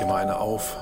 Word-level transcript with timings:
dir 0.00 0.06
mal 0.06 0.22
eine 0.22 0.38
auf. 0.38 0.76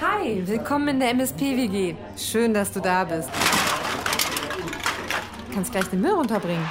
Hi, 0.00 0.42
willkommen 0.46 0.88
in 0.88 1.00
der 1.00 1.10
MSP-WG. 1.10 1.94
Schön, 2.16 2.52
dass 2.52 2.72
du 2.72 2.80
da 2.80 3.04
bist. 3.04 3.30
Du 5.48 5.54
kannst 5.54 5.72
gleich 5.72 5.86
den 5.86 6.00
Müll 6.00 6.12
runterbringen. 6.12 6.64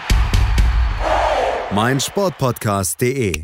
mein 1.72 2.00
Sportpodcast.de. 2.00 3.44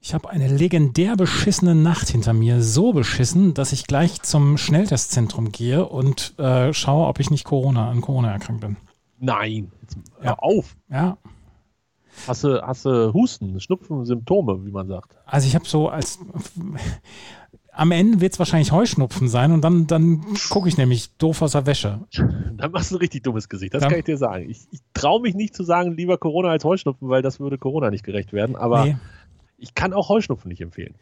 Ich 0.00 0.14
habe 0.14 0.30
eine 0.30 0.46
legendär 0.46 1.16
beschissene 1.16 1.74
Nacht 1.74 2.08
hinter 2.08 2.32
mir. 2.32 2.62
So 2.62 2.92
beschissen, 2.92 3.54
dass 3.54 3.72
ich 3.72 3.86
gleich 3.86 4.22
zum 4.22 4.56
Schnelltestzentrum 4.56 5.50
gehe 5.50 5.84
und 5.84 6.38
äh, 6.38 6.72
schaue, 6.72 7.08
ob 7.08 7.18
ich 7.18 7.30
nicht 7.30 7.44
Corona 7.44 7.90
an 7.90 8.00
Corona 8.02 8.32
erkrankt 8.32 8.60
bin. 8.60 8.76
Nein, 9.18 9.70
jetzt 9.82 9.96
hör 10.18 10.24
Ja. 10.24 10.34
auf. 10.38 10.76
Ja, 10.90 11.16
Hast 12.26 12.44
du, 12.44 12.62
hast 12.62 12.86
du 12.86 13.12
Husten, 13.12 13.60
Schnupfen, 13.60 14.04
Symptome, 14.06 14.64
wie 14.64 14.70
man 14.70 14.88
sagt. 14.88 15.18
also 15.26 15.46
ich 15.46 15.54
habe 15.54 15.66
so 15.66 15.88
als. 15.90 16.18
Am 17.72 17.90
Ende 17.90 18.22
wird 18.22 18.32
es 18.32 18.38
wahrscheinlich 18.38 18.72
Heuschnupfen 18.72 19.28
sein 19.28 19.52
und 19.52 19.60
dann, 19.62 19.86
dann 19.86 20.24
gucke 20.48 20.66
ich 20.66 20.78
nämlich 20.78 21.14
doof 21.18 21.42
aus 21.42 21.52
der 21.52 21.66
Wäsche. 21.66 22.00
Dann 22.56 22.70
machst 22.72 22.90
du 22.90 22.94
ein 22.94 23.00
richtig 23.00 23.22
dummes 23.22 23.50
Gesicht, 23.50 23.74
das 23.74 23.82
Ja. 23.82 23.90
kann 23.90 23.98
ich 23.98 24.06
dir 24.06 24.16
sagen. 24.16 24.48
Ich, 24.48 24.66
ich 24.70 24.80
traue 24.94 25.20
mich 25.20 25.34
nicht 25.34 25.54
zu 25.54 25.62
sagen, 25.62 25.92
lieber 25.94 26.16
Corona 26.16 26.48
als 26.48 26.64
Heuschnupfen, 26.64 27.10
weil 27.10 27.20
das 27.20 27.38
würde 27.38 27.58
Corona 27.58 27.90
nicht 27.90 28.02
gerecht 28.02 28.32
werden. 28.32 28.56
Aber 28.56 28.86
Nee. 28.86 28.96
Ich 29.58 29.74
kann 29.74 29.92
auch 29.92 30.08
Heuschnupfen 30.08 30.48
nicht 30.48 30.60
empfehlen. 30.60 30.94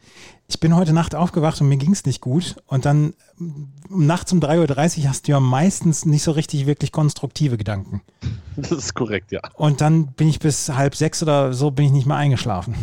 Ich 0.47 0.59
bin 0.59 0.75
heute 0.75 0.93
Nacht 0.93 1.13
aufgewacht 1.13 1.59
und 1.59 1.67
mir 1.67 1.77
ging 1.77 1.91
es 1.91 2.05
nicht 2.05 2.21
gut. 2.21 2.55
Und 2.67 2.85
dann 2.85 3.13
m, 3.39 3.73
nachts 3.89 4.31
um 4.31 4.39
3.30 4.39 5.01
Uhr 5.01 5.09
hast 5.09 5.27
du 5.27 5.33
ja 5.33 5.39
meistens 5.39 6.05
nicht 6.05 6.23
so 6.23 6.31
richtig 6.31 6.65
wirklich 6.65 6.91
konstruktive 6.91 7.57
Gedanken. 7.57 8.01
Das 8.57 8.71
ist 8.71 8.93
korrekt, 8.93 9.33
ja. 9.33 9.41
Und 9.55 9.81
dann 9.81 10.13
bin 10.13 10.29
ich 10.29 10.39
bis 10.39 10.69
halb 10.69 10.95
sechs 10.95 11.21
oder 11.21 11.51
so 11.51 11.71
bin 11.71 11.87
ich 11.87 11.91
nicht 11.91 12.05
mehr 12.07 12.15
eingeschlafen. 12.15 12.73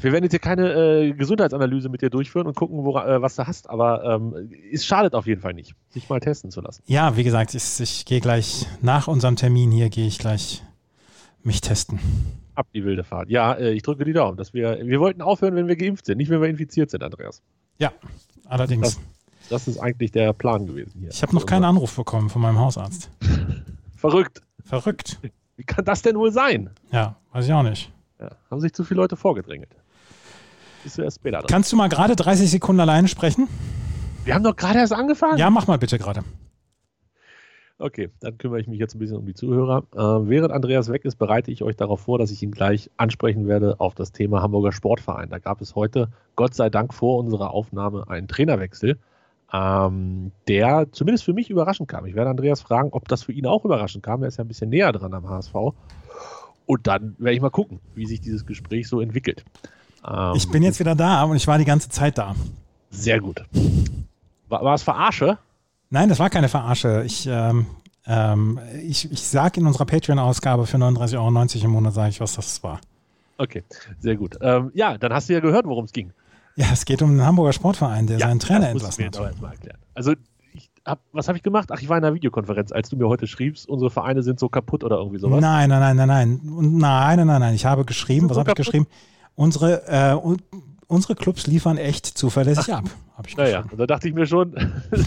Wir 0.00 0.10
werden 0.10 0.24
jetzt 0.24 0.32
hier 0.32 0.40
keine 0.40 0.72
äh, 0.72 1.12
Gesundheitsanalyse 1.12 1.88
mit 1.88 2.02
dir 2.02 2.10
durchführen 2.10 2.48
und 2.48 2.56
gucken, 2.56 2.84
wora, 2.84 3.06
äh, 3.06 3.22
was 3.22 3.36
du 3.36 3.46
hast, 3.46 3.70
aber 3.70 4.02
ähm, 4.02 4.50
es 4.72 4.84
schadet 4.84 5.14
auf 5.14 5.28
jeden 5.28 5.40
Fall 5.40 5.54
nicht, 5.54 5.76
sich 5.90 6.08
mal 6.08 6.18
testen 6.18 6.50
zu 6.50 6.60
lassen. 6.60 6.82
Ja, 6.86 7.16
wie 7.16 7.22
gesagt, 7.22 7.54
ich, 7.54 7.78
ich 7.78 8.04
gehe 8.04 8.20
gleich 8.20 8.66
nach 8.82 9.06
unserem 9.06 9.36
Termin 9.36 9.70
hier, 9.70 9.88
gehe 9.88 10.08
ich 10.08 10.18
gleich 10.18 10.64
mich 11.44 11.60
testen. 11.60 12.00
Ab 12.58 12.66
die 12.74 12.84
wilde 12.84 13.04
Fahrt. 13.04 13.30
Ja, 13.30 13.52
äh, 13.52 13.70
ich 13.70 13.84
drücke 13.84 14.04
die 14.04 14.12
Daumen. 14.12 14.36
Dass 14.36 14.52
wir, 14.52 14.80
wir 14.82 14.98
wollten 14.98 15.22
aufhören, 15.22 15.54
wenn 15.54 15.68
wir 15.68 15.76
geimpft 15.76 16.06
sind, 16.06 16.18
nicht 16.18 16.28
wenn 16.28 16.40
wir 16.40 16.48
infiziert 16.48 16.90
sind, 16.90 17.04
Andreas. 17.04 17.40
Ja, 17.78 17.92
allerdings. 18.46 18.96
Das, 18.96 19.00
das 19.48 19.68
ist 19.68 19.78
eigentlich 19.78 20.10
der 20.10 20.32
Plan 20.32 20.66
gewesen 20.66 20.98
hier. 20.98 21.10
Ich 21.10 21.22
habe 21.22 21.36
noch 21.36 21.46
keinen 21.46 21.62
Anruf 21.62 21.94
bekommen 21.94 22.28
von 22.30 22.42
meinem 22.42 22.58
Hausarzt. 22.58 23.10
Verrückt. 23.96 24.42
Verrückt. 24.64 25.20
Wie 25.54 25.62
kann 25.62 25.84
das 25.84 26.02
denn 26.02 26.16
wohl 26.16 26.32
sein? 26.32 26.70
Ja, 26.90 27.14
weiß 27.30 27.46
ich 27.46 27.52
auch 27.52 27.62
nicht. 27.62 27.92
Ja, 28.18 28.30
haben 28.50 28.60
sich 28.60 28.72
zu 28.72 28.82
viele 28.82 29.02
Leute 29.02 29.16
vorgedrängelt. 29.16 29.70
Bist 30.82 30.98
du 30.98 31.02
erst 31.02 31.18
später 31.18 31.38
dran. 31.38 31.46
Kannst 31.46 31.70
du 31.70 31.76
mal 31.76 31.88
gerade 31.88 32.16
30 32.16 32.50
Sekunden 32.50 32.80
alleine 32.80 33.06
sprechen? 33.06 33.46
Wir 34.24 34.34
haben 34.34 34.42
doch 34.42 34.56
gerade 34.56 34.80
erst 34.80 34.92
angefangen. 34.92 35.38
Ja, 35.38 35.48
mach 35.48 35.68
mal 35.68 35.78
bitte 35.78 35.96
gerade. 35.96 36.24
Okay, 37.80 38.10
dann 38.20 38.36
kümmere 38.38 38.60
ich 38.60 38.66
mich 38.66 38.80
jetzt 38.80 38.96
ein 38.96 38.98
bisschen 38.98 39.18
um 39.18 39.26
die 39.26 39.34
Zuhörer. 39.34 39.84
Äh, 39.94 40.28
während 40.28 40.52
Andreas 40.52 40.90
weg 40.90 41.04
ist, 41.04 41.16
bereite 41.16 41.52
ich 41.52 41.62
euch 41.62 41.76
darauf 41.76 42.00
vor, 42.00 42.18
dass 42.18 42.32
ich 42.32 42.42
ihn 42.42 42.50
gleich 42.50 42.90
ansprechen 42.96 43.46
werde 43.46 43.78
auf 43.78 43.94
das 43.94 44.10
Thema 44.10 44.42
Hamburger 44.42 44.72
Sportverein. 44.72 45.28
Da 45.30 45.38
gab 45.38 45.60
es 45.60 45.76
heute, 45.76 46.08
Gott 46.34 46.54
sei 46.54 46.70
Dank, 46.70 46.92
vor 46.92 47.18
unserer 47.18 47.52
Aufnahme 47.52 48.08
einen 48.08 48.26
Trainerwechsel, 48.26 48.98
ähm, 49.52 50.32
der 50.48 50.88
zumindest 50.90 51.24
für 51.24 51.32
mich 51.34 51.50
überraschend 51.50 51.88
kam. 51.88 52.04
Ich 52.06 52.16
werde 52.16 52.30
Andreas 52.30 52.60
fragen, 52.60 52.88
ob 52.90 53.06
das 53.06 53.22
für 53.22 53.32
ihn 53.32 53.46
auch 53.46 53.64
überraschend 53.64 54.02
kam. 54.02 54.22
Er 54.22 54.28
ist 54.28 54.38
ja 54.38 54.44
ein 54.44 54.48
bisschen 54.48 54.70
näher 54.70 54.90
dran 54.90 55.14
am 55.14 55.28
HSV. 55.28 55.54
Und 56.66 56.86
dann 56.88 57.14
werde 57.18 57.36
ich 57.36 57.40
mal 57.40 57.50
gucken, 57.50 57.78
wie 57.94 58.06
sich 58.06 58.20
dieses 58.20 58.44
Gespräch 58.44 58.88
so 58.88 59.00
entwickelt. 59.00 59.44
Ähm, 60.06 60.32
Ich 60.34 60.50
bin 60.50 60.64
jetzt 60.64 60.80
wieder 60.80 60.96
da 60.96 61.22
und 61.22 61.36
ich 61.36 61.46
war 61.46 61.58
die 61.58 61.64
ganze 61.64 61.88
Zeit 61.90 62.18
da. 62.18 62.34
Sehr 62.90 63.20
gut. 63.20 63.44
War, 64.48 64.64
war 64.64 64.74
es 64.74 64.82
Verarsche? 64.82 65.38
Nein, 65.90 66.08
das 66.08 66.18
war 66.18 66.30
keine 66.30 66.48
Verarsche. 66.48 67.02
Ich, 67.06 67.26
ähm, 67.26 67.66
ähm, 68.06 68.58
ich, 68.82 69.10
ich 69.10 69.22
sage 69.22 69.60
in 69.60 69.66
unserer 69.66 69.86
Patreon-Ausgabe 69.86 70.66
für 70.66 70.76
39,90 70.76 71.16
Euro 71.16 71.64
im 71.64 71.70
Monat, 71.70 71.94
sage 71.94 72.10
ich, 72.10 72.20
was 72.20 72.34
das 72.34 72.62
war. 72.62 72.80
Okay, 73.38 73.62
sehr 74.00 74.16
gut. 74.16 74.36
Ähm, 74.40 74.70
ja, 74.74 74.98
dann 74.98 75.12
hast 75.12 75.28
du 75.28 75.32
ja 75.32 75.40
gehört, 75.40 75.64
worum 75.66 75.84
es 75.84 75.92
ging. 75.92 76.12
Ja, 76.56 76.66
es 76.72 76.84
geht 76.84 77.02
um 77.02 77.10
den 77.16 77.24
Hamburger 77.24 77.52
Sportverein, 77.52 78.06
der 78.08 78.18
seinen 78.18 78.40
Trainer 78.40 78.68
entlassen 78.68 79.04
mir 79.04 79.20
hat. 79.20 79.34
Also, 79.94 80.14
hab, 80.84 81.00
was 81.12 81.28
habe 81.28 81.38
ich 81.38 81.44
gemacht? 81.44 81.68
Ach, 81.70 81.80
ich 81.80 81.88
war 81.88 81.98
in 81.98 82.04
einer 82.04 82.14
Videokonferenz, 82.14 82.72
als 82.72 82.88
du 82.88 82.96
mir 82.96 83.06
heute 83.06 83.26
schriebst, 83.26 83.68
unsere 83.68 83.90
Vereine 83.90 84.22
sind 84.22 84.40
so 84.40 84.48
kaputt 84.48 84.82
oder 84.82 84.96
irgendwie 84.96 85.18
sowas. 85.18 85.40
Nein, 85.40 85.68
nein, 85.68 85.80
nein, 85.80 85.96
nein, 85.96 86.08
nein. 86.08 86.40
Nein, 86.42 87.16
nein, 87.16 87.26
nein, 87.26 87.40
nein. 87.40 87.54
Ich 87.54 87.64
habe 87.64 87.84
geschrieben, 87.84 88.28
was 88.28 88.34
so 88.34 88.40
habe 88.40 88.50
ich 88.50 88.56
geschrieben? 88.56 88.86
Unsere, 89.36 89.86
äh, 89.86 90.14
unsere 90.88 91.14
Clubs 91.14 91.46
liefern 91.46 91.76
echt 91.76 92.06
zuverlässig 92.06 92.74
ab. 92.74 92.84
Naja, 93.36 93.64
da 93.76 93.86
dachte 93.86 94.08
ich 94.08 94.14
mir 94.14 94.26
schon, 94.26 94.54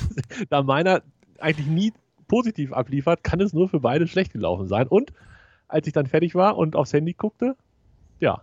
da 0.49 0.63
meiner 0.63 1.01
eigentlich 1.39 1.67
nie 1.67 1.93
positiv 2.27 2.71
abliefert, 2.71 3.23
kann 3.23 3.41
es 3.41 3.51
nur 3.51 3.67
für 3.67 3.81
beide 3.81 4.07
schlecht 4.07 4.31
gelaufen 4.31 4.67
sein. 4.67 4.87
Und 4.87 5.11
als 5.67 5.87
ich 5.87 5.93
dann 5.93 6.05
fertig 6.05 6.35
war 6.35 6.57
und 6.57 6.75
aufs 6.75 6.93
Handy 6.93 7.13
guckte, 7.13 7.55
ja, 8.19 8.41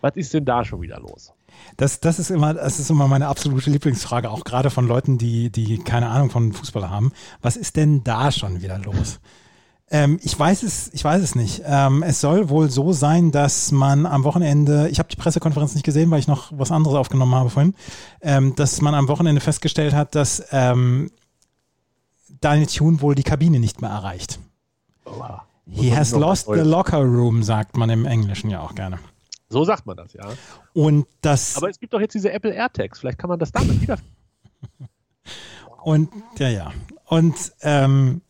was 0.00 0.16
ist 0.16 0.34
denn 0.34 0.44
da 0.44 0.64
schon 0.64 0.80
wieder 0.80 0.98
los? 0.98 1.32
Das, 1.76 2.00
das, 2.00 2.18
ist 2.18 2.30
immer, 2.30 2.54
das 2.54 2.80
ist 2.80 2.90
immer 2.90 3.06
meine 3.08 3.28
absolute 3.28 3.70
Lieblingsfrage, 3.70 4.30
auch 4.30 4.44
gerade 4.44 4.70
von 4.70 4.86
Leuten, 4.86 5.18
die, 5.18 5.50
die 5.50 5.78
keine 5.78 6.08
Ahnung 6.08 6.30
von 6.30 6.52
Fußball 6.52 6.90
haben. 6.90 7.12
Was 7.40 7.56
ist 7.56 7.76
denn 7.76 8.02
da 8.04 8.32
schon 8.32 8.62
wieder 8.62 8.78
los? 8.78 9.20
Ähm, 9.94 10.18
ich 10.24 10.36
weiß 10.36 10.64
es, 10.64 10.92
ich 10.92 11.04
weiß 11.04 11.22
es 11.22 11.36
nicht. 11.36 11.62
Ähm, 11.64 12.02
es 12.02 12.20
soll 12.20 12.48
wohl 12.48 12.68
so 12.68 12.92
sein, 12.92 13.30
dass 13.30 13.70
man 13.70 14.06
am 14.06 14.24
Wochenende, 14.24 14.88
ich 14.88 14.98
habe 14.98 15.08
die 15.08 15.14
Pressekonferenz 15.14 15.74
nicht 15.74 15.84
gesehen, 15.84 16.10
weil 16.10 16.18
ich 16.18 16.26
noch 16.26 16.50
was 16.50 16.72
anderes 16.72 16.96
aufgenommen 16.96 17.32
habe 17.32 17.48
vorhin, 17.48 17.76
ähm, 18.20 18.56
dass 18.56 18.80
man 18.80 18.92
am 18.96 19.06
Wochenende 19.06 19.40
festgestellt 19.40 19.94
hat, 19.94 20.16
dass 20.16 20.48
ähm, 20.50 21.12
Daniel 22.40 22.66
Thune 22.66 23.00
wohl 23.02 23.14
die 23.14 23.22
Kabine 23.22 23.60
nicht 23.60 23.82
mehr 23.82 23.90
erreicht. 23.90 24.40
Oha. 25.04 25.46
He 25.70 25.94
has 25.94 26.10
lost 26.10 26.46
the 26.52 26.62
locker 26.62 26.98
room, 26.98 27.44
sagt 27.44 27.76
man 27.76 27.88
im 27.88 28.04
Englischen 28.04 28.50
ja 28.50 28.62
auch 28.62 28.74
gerne. 28.74 28.98
So 29.48 29.64
sagt 29.64 29.86
man 29.86 29.96
das, 29.96 30.12
ja. 30.12 30.28
Und 30.72 31.06
das 31.20 31.56
Aber 31.56 31.70
es 31.70 31.78
gibt 31.78 31.94
doch 31.94 32.00
jetzt 32.00 32.14
diese 32.14 32.32
Apple 32.32 32.52
AirTags, 32.52 32.98
vielleicht 32.98 33.18
kann 33.18 33.30
man 33.30 33.38
das 33.38 33.52
damit 33.52 33.80
wieder. 33.80 33.98
Und 35.84 36.10
ja, 36.38 36.48
ja. 36.48 36.72
Und 37.06 37.52
ähm, 37.62 38.22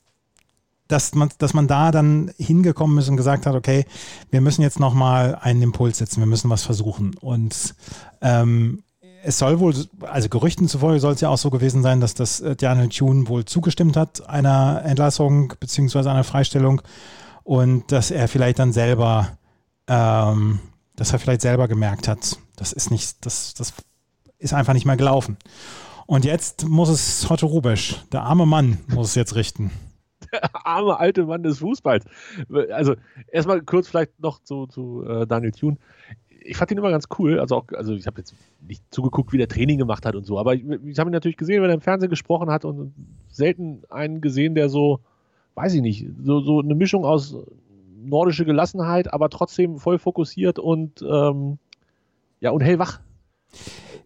dass 0.89 1.15
man, 1.15 1.31
dass 1.39 1.55
man 1.55 1.67
da 1.67 1.91
dann 1.91 2.31
hingekommen 2.37 2.99
ist 2.99 3.09
und 3.09 3.17
gesagt 3.17 3.47
hat, 3.47 3.55
okay, 3.55 3.87
wir 4.31 4.41
müssen 4.41 4.63
jetzt 4.63 4.81
nochmal 4.81 5.39
einen 5.41 5.63
Impuls 5.63 5.99
setzen, 5.99 6.21
wir 6.21 6.27
müssen 6.27 6.51
was 6.51 6.63
versuchen. 6.63 7.17
Und 7.21 7.75
ähm, 8.21 8.83
es 9.23 9.39
soll 9.39 9.59
wohl, 9.59 9.75
also 10.03 10.29
Gerüchten 10.29 10.69
zufolge 10.69 11.01
soll 11.01 11.15
es 11.15 11.21
ja 11.21 11.31
auch 11.31 11.39
so 11.39 11.51
gewesen 11.51 11.83
sein, 11.83 12.01
dass 12.01 12.15
das 12.15 12.41
äh, 12.41 12.55
Daniel 12.55 12.89
Thune 12.89 13.29
wohl 13.29 13.45
zugestimmt 13.47 13.97
hat 13.97 14.29
einer 14.29 14.83
Entlassung 14.85 15.55
beziehungsweise 15.59 16.11
einer 16.11 16.25
Freistellung 16.25 16.83
und 17.43 17.91
dass 17.91 18.11
er 18.11 18.29
vielleicht 18.29 18.59
dann 18.59 18.73
selber, 18.73 19.39
ähm, 19.89 20.61
dass 20.97 21.13
er 21.13 21.19
vielleicht 21.19 21.41
selber 21.41 21.69
gemerkt 21.69 22.09
hat, 22.09 22.39
das 22.57 22.73
ist 22.73 22.91
nicht, 22.91 23.25
das, 23.25 23.55
das 23.55 23.73
ist 24.39 24.53
einfach 24.53 24.75
nicht 24.75 24.87
mehr 24.87 24.97
gelaufen. 24.97 25.39
Und 26.07 26.27
jetzt 26.27 26.69
muss 26.69 26.91
es 26.91 27.31
Otto 27.31 27.47
Rubesch, 27.47 28.05
der 28.13 28.25
arme 28.25 28.45
Mann, 28.45 28.79
muss 28.89 29.09
es 29.09 29.15
jetzt 29.15 29.35
richten. 29.35 29.71
arme 30.53 30.99
alte 30.99 31.25
Mann 31.25 31.43
des 31.43 31.59
Fußballs. 31.59 32.05
Also 32.73 32.95
erstmal 33.31 33.63
kurz 33.63 33.89
vielleicht 33.89 34.19
noch 34.21 34.43
zu, 34.43 34.67
zu 34.67 35.05
äh, 35.07 35.27
Daniel 35.27 35.53
Thune. 35.53 35.77
Ich 36.47 36.57
fand 36.57 36.71
ihn 36.71 36.79
immer 36.79 36.91
ganz 36.91 37.07
cool. 37.19 37.41
Also 37.41 37.57
auch, 37.57 37.65
also 37.73 37.95
ich 37.95 38.07
habe 38.07 38.21
jetzt 38.21 38.35
nicht 38.67 38.83
zugeguckt, 38.91 39.33
wie 39.33 39.39
der 39.39 39.49
Training 39.49 39.79
gemacht 39.79 40.05
hat 40.05 40.15
und 40.15 40.25
so, 40.27 40.39
aber 40.39 40.55
ich, 40.55 40.65
ich 40.85 40.99
habe 40.99 41.11
ihn 41.11 41.15
natürlich 41.15 41.37
gesehen, 41.37 41.63
wenn 41.63 41.71
er 41.71 41.75
im 41.75 41.81
Fernsehen 41.81 42.11
gesprochen 42.11 42.51
hat 42.51 42.65
und 42.65 42.95
selten 43.29 43.83
einen 43.89 44.21
gesehen, 44.21 44.55
der 44.55 44.69
so, 44.69 45.01
weiß 45.55 45.75
ich 45.75 45.83
nicht, 45.83 46.07
so, 46.23 46.41
so 46.41 46.61
eine 46.61 46.75
Mischung 46.75 47.05
aus 47.05 47.37
nordische 48.05 48.45
Gelassenheit, 48.45 49.13
aber 49.13 49.31
trotzdem 49.31 49.79
voll 49.79 49.99
fokussiert 49.99 50.59
und 50.59 51.03
ähm, 51.03 51.59
ja 52.41 52.51
und 52.51 52.61
hellwach. 52.61 53.01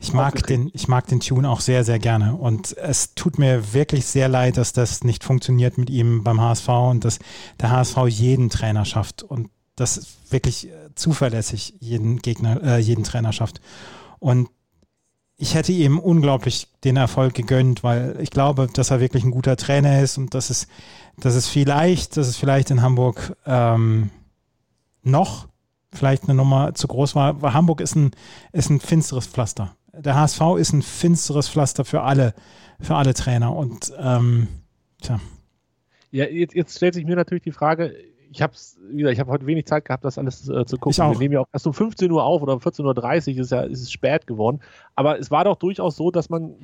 Ich 0.01 0.13
mag, 0.13 0.47
den, 0.47 0.71
ich 0.75 0.87
mag 0.87 1.09
den 1.09 1.21
Tune 1.21 1.49
auch 1.49 1.61
sehr, 1.61 1.83
sehr 1.85 1.99
gerne. 1.99 2.37
Und 2.37 2.77
es 2.77 3.15
tut 3.15 3.39
mir 3.39 3.75
wirklich 3.75 4.07
sehr 4.07 4.29
leid, 4.29 4.57
dass 4.57 4.73
das 4.73 5.03
nicht 5.03 5.25
funktioniert 5.25 5.77
mit 5.77 5.91
ihm 5.91 6.23
beim 6.23 6.41
HSV 6.41 6.69
und 6.69 7.05
dass 7.05 7.19
der 7.61 7.71
HSV 7.71 7.97
jeden 8.07 8.49
Trainer 8.49 8.85
schafft 8.85 9.25
und 9.25 9.51
das 9.75 10.07
wirklich 10.31 10.69
äh, 10.69 10.95
zuverlässig 10.95 11.75
jeden 11.81 12.19
Gegner, 12.19 12.63
äh, 12.63 12.79
jeden 12.79 13.05
Trainer 13.05 13.33
schafft. 13.33 13.61
Und 14.19 14.49
ich 15.37 15.55
hätte 15.55 15.73
ihm 15.73 15.99
unglaublich 15.99 16.69
den 16.85 16.97
Erfolg 16.97 17.35
gegönnt, 17.35 17.85
weil 17.85 18.17
ich 18.21 18.31
glaube, 18.31 18.69
dass 18.73 18.91
er 18.91 19.01
wirklich 19.01 19.25
ein 19.25 19.31
guter 19.31 19.57
Trainer 19.57 20.01
ist 20.03 20.19
und 20.19 20.35
dass 20.35 20.51
es, 20.51 20.67
dass 21.17 21.35
es 21.35 21.47
vielleicht, 21.47 22.17
dass 22.17 22.27
es 22.27 22.37
vielleicht 22.37 22.71
in 22.71 22.83
Hamburg 22.83 23.37
ähm, 23.47 24.11
noch 25.03 25.47
vielleicht 25.93 26.25
eine 26.25 26.35
Nummer 26.35 26.75
zu 26.75 26.89
groß 26.89 27.15
war. 27.15 27.41
Weil 27.41 27.55
Hamburg 27.55 27.81
ist 27.81 27.95
ein, 27.95 28.11
ist 28.53 28.69
ein 28.71 28.81
finsteres 28.81 29.27
Pflaster. 29.27 29.77
Der 29.99 30.15
HSV 30.15 30.41
ist 30.59 30.73
ein 30.73 30.83
finsteres 30.83 31.49
Pflaster 31.49 31.85
für 31.85 32.03
alle, 32.03 32.35
für 32.81 32.95
alle 32.95 33.15
Trainer. 33.15 33.55
Und 33.55 33.93
ähm, 33.99 34.49
tja, 35.03 35.21
Ja, 36.11 36.25
jetzt, 36.27 36.55
jetzt 36.55 36.77
stellt 36.77 36.95
sich 36.95 37.05
mir 37.05 37.17
natürlich 37.17 37.43
die 37.43 37.53
Frage, 37.53 37.95
ich 38.31 38.43
habe 38.43 38.53
ich 38.93 39.21
habe 39.21 39.31
heute 39.31 39.47
wenig 39.47 39.67
Zeit 39.67 39.85
gehabt, 39.85 40.05
das 40.05 40.19
alles 40.19 40.49
äh, 40.49 40.65
zu 40.67 40.77
gucken. 40.77 41.13
Wir 41.13 41.19
nehmen 41.19 41.35
ja 41.35 41.41
auch 41.41 41.49
erst 41.53 41.67
um 41.67 41.75
15 41.75 42.11
Uhr 42.11 42.23
auf 42.23 42.43
oder 42.43 42.55
um 42.55 42.61
14.30 42.61 43.35
Uhr 43.35 43.41
ist 43.41 43.51
ja 43.51 43.63
ist 43.63 43.83
es 43.83 43.91
spät 43.91 44.27
geworden. 44.27 44.61
Aber 44.95 45.19
es 45.19 45.31
war 45.31 45.45
doch 45.45 45.57
durchaus 45.57 45.97
so, 45.97 46.11
dass 46.11 46.29
man 46.29 46.55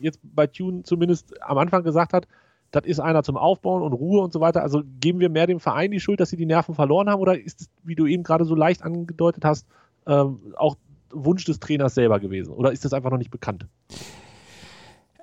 jetzt 0.00 0.18
bei 0.22 0.46
Tune 0.46 0.82
zumindest 0.82 1.40
am 1.42 1.58
Anfang 1.58 1.84
gesagt 1.84 2.12
hat, 2.12 2.26
das 2.72 2.84
ist 2.84 2.98
einer 2.98 3.22
zum 3.22 3.36
Aufbauen 3.36 3.82
und 3.82 3.92
Ruhe 3.92 4.20
und 4.20 4.32
so 4.32 4.40
weiter. 4.40 4.62
Also 4.62 4.82
geben 5.00 5.20
wir 5.20 5.28
mehr 5.28 5.46
dem 5.46 5.60
Verein 5.60 5.92
die 5.92 6.00
Schuld, 6.00 6.18
dass 6.18 6.30
sie 6.30 6.36
die 6.36 6.46
Nerven 6.46 6.74
verloren 6.74 7.08
haben 7.08 7.20
oder 7.20 7.40
ist 7.40 7.70
wie 7.84 7.94
du 7.94 8.06
eben 8.06 8.24
gerade 8.24 8.44
so 8.44 8.56
leicht 8.56 8.82
angedeutet 8.82 9.44
hast, 9.44 9.66
ähm, 10.06 10.40
auch 10.56 10.76
Wunsch 11.14 11.44
des 11.44 11.60
Trainers 11.60 11.94
selber 11.94 12.20
gewesen? 12.20 12.52
Oder 12.52 12.72
ist 12.72 12.84
das 12.84 12.92
einfach 12.92 13.10
noch 13.10 13.18
nicht 13.18 13.30
bekannt? 13.30 13.66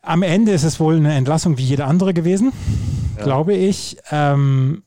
Am 0.01 0.23
Ende 0.23 0.51
ist 0.51 0.63
es 0.63 0.79
wohl 0.79 0.95
eine 0.95 1.13
Entlassung 1.13 1.57
wie 1.57 1.63
jede 1.63 1.85
andere 1.85 2.13
gewesen, 2.13 2.51
ja. 3.17 3.23
glaube 3.23 3.53
ich. 3.53 3.97
Ähm, 4.09 4.83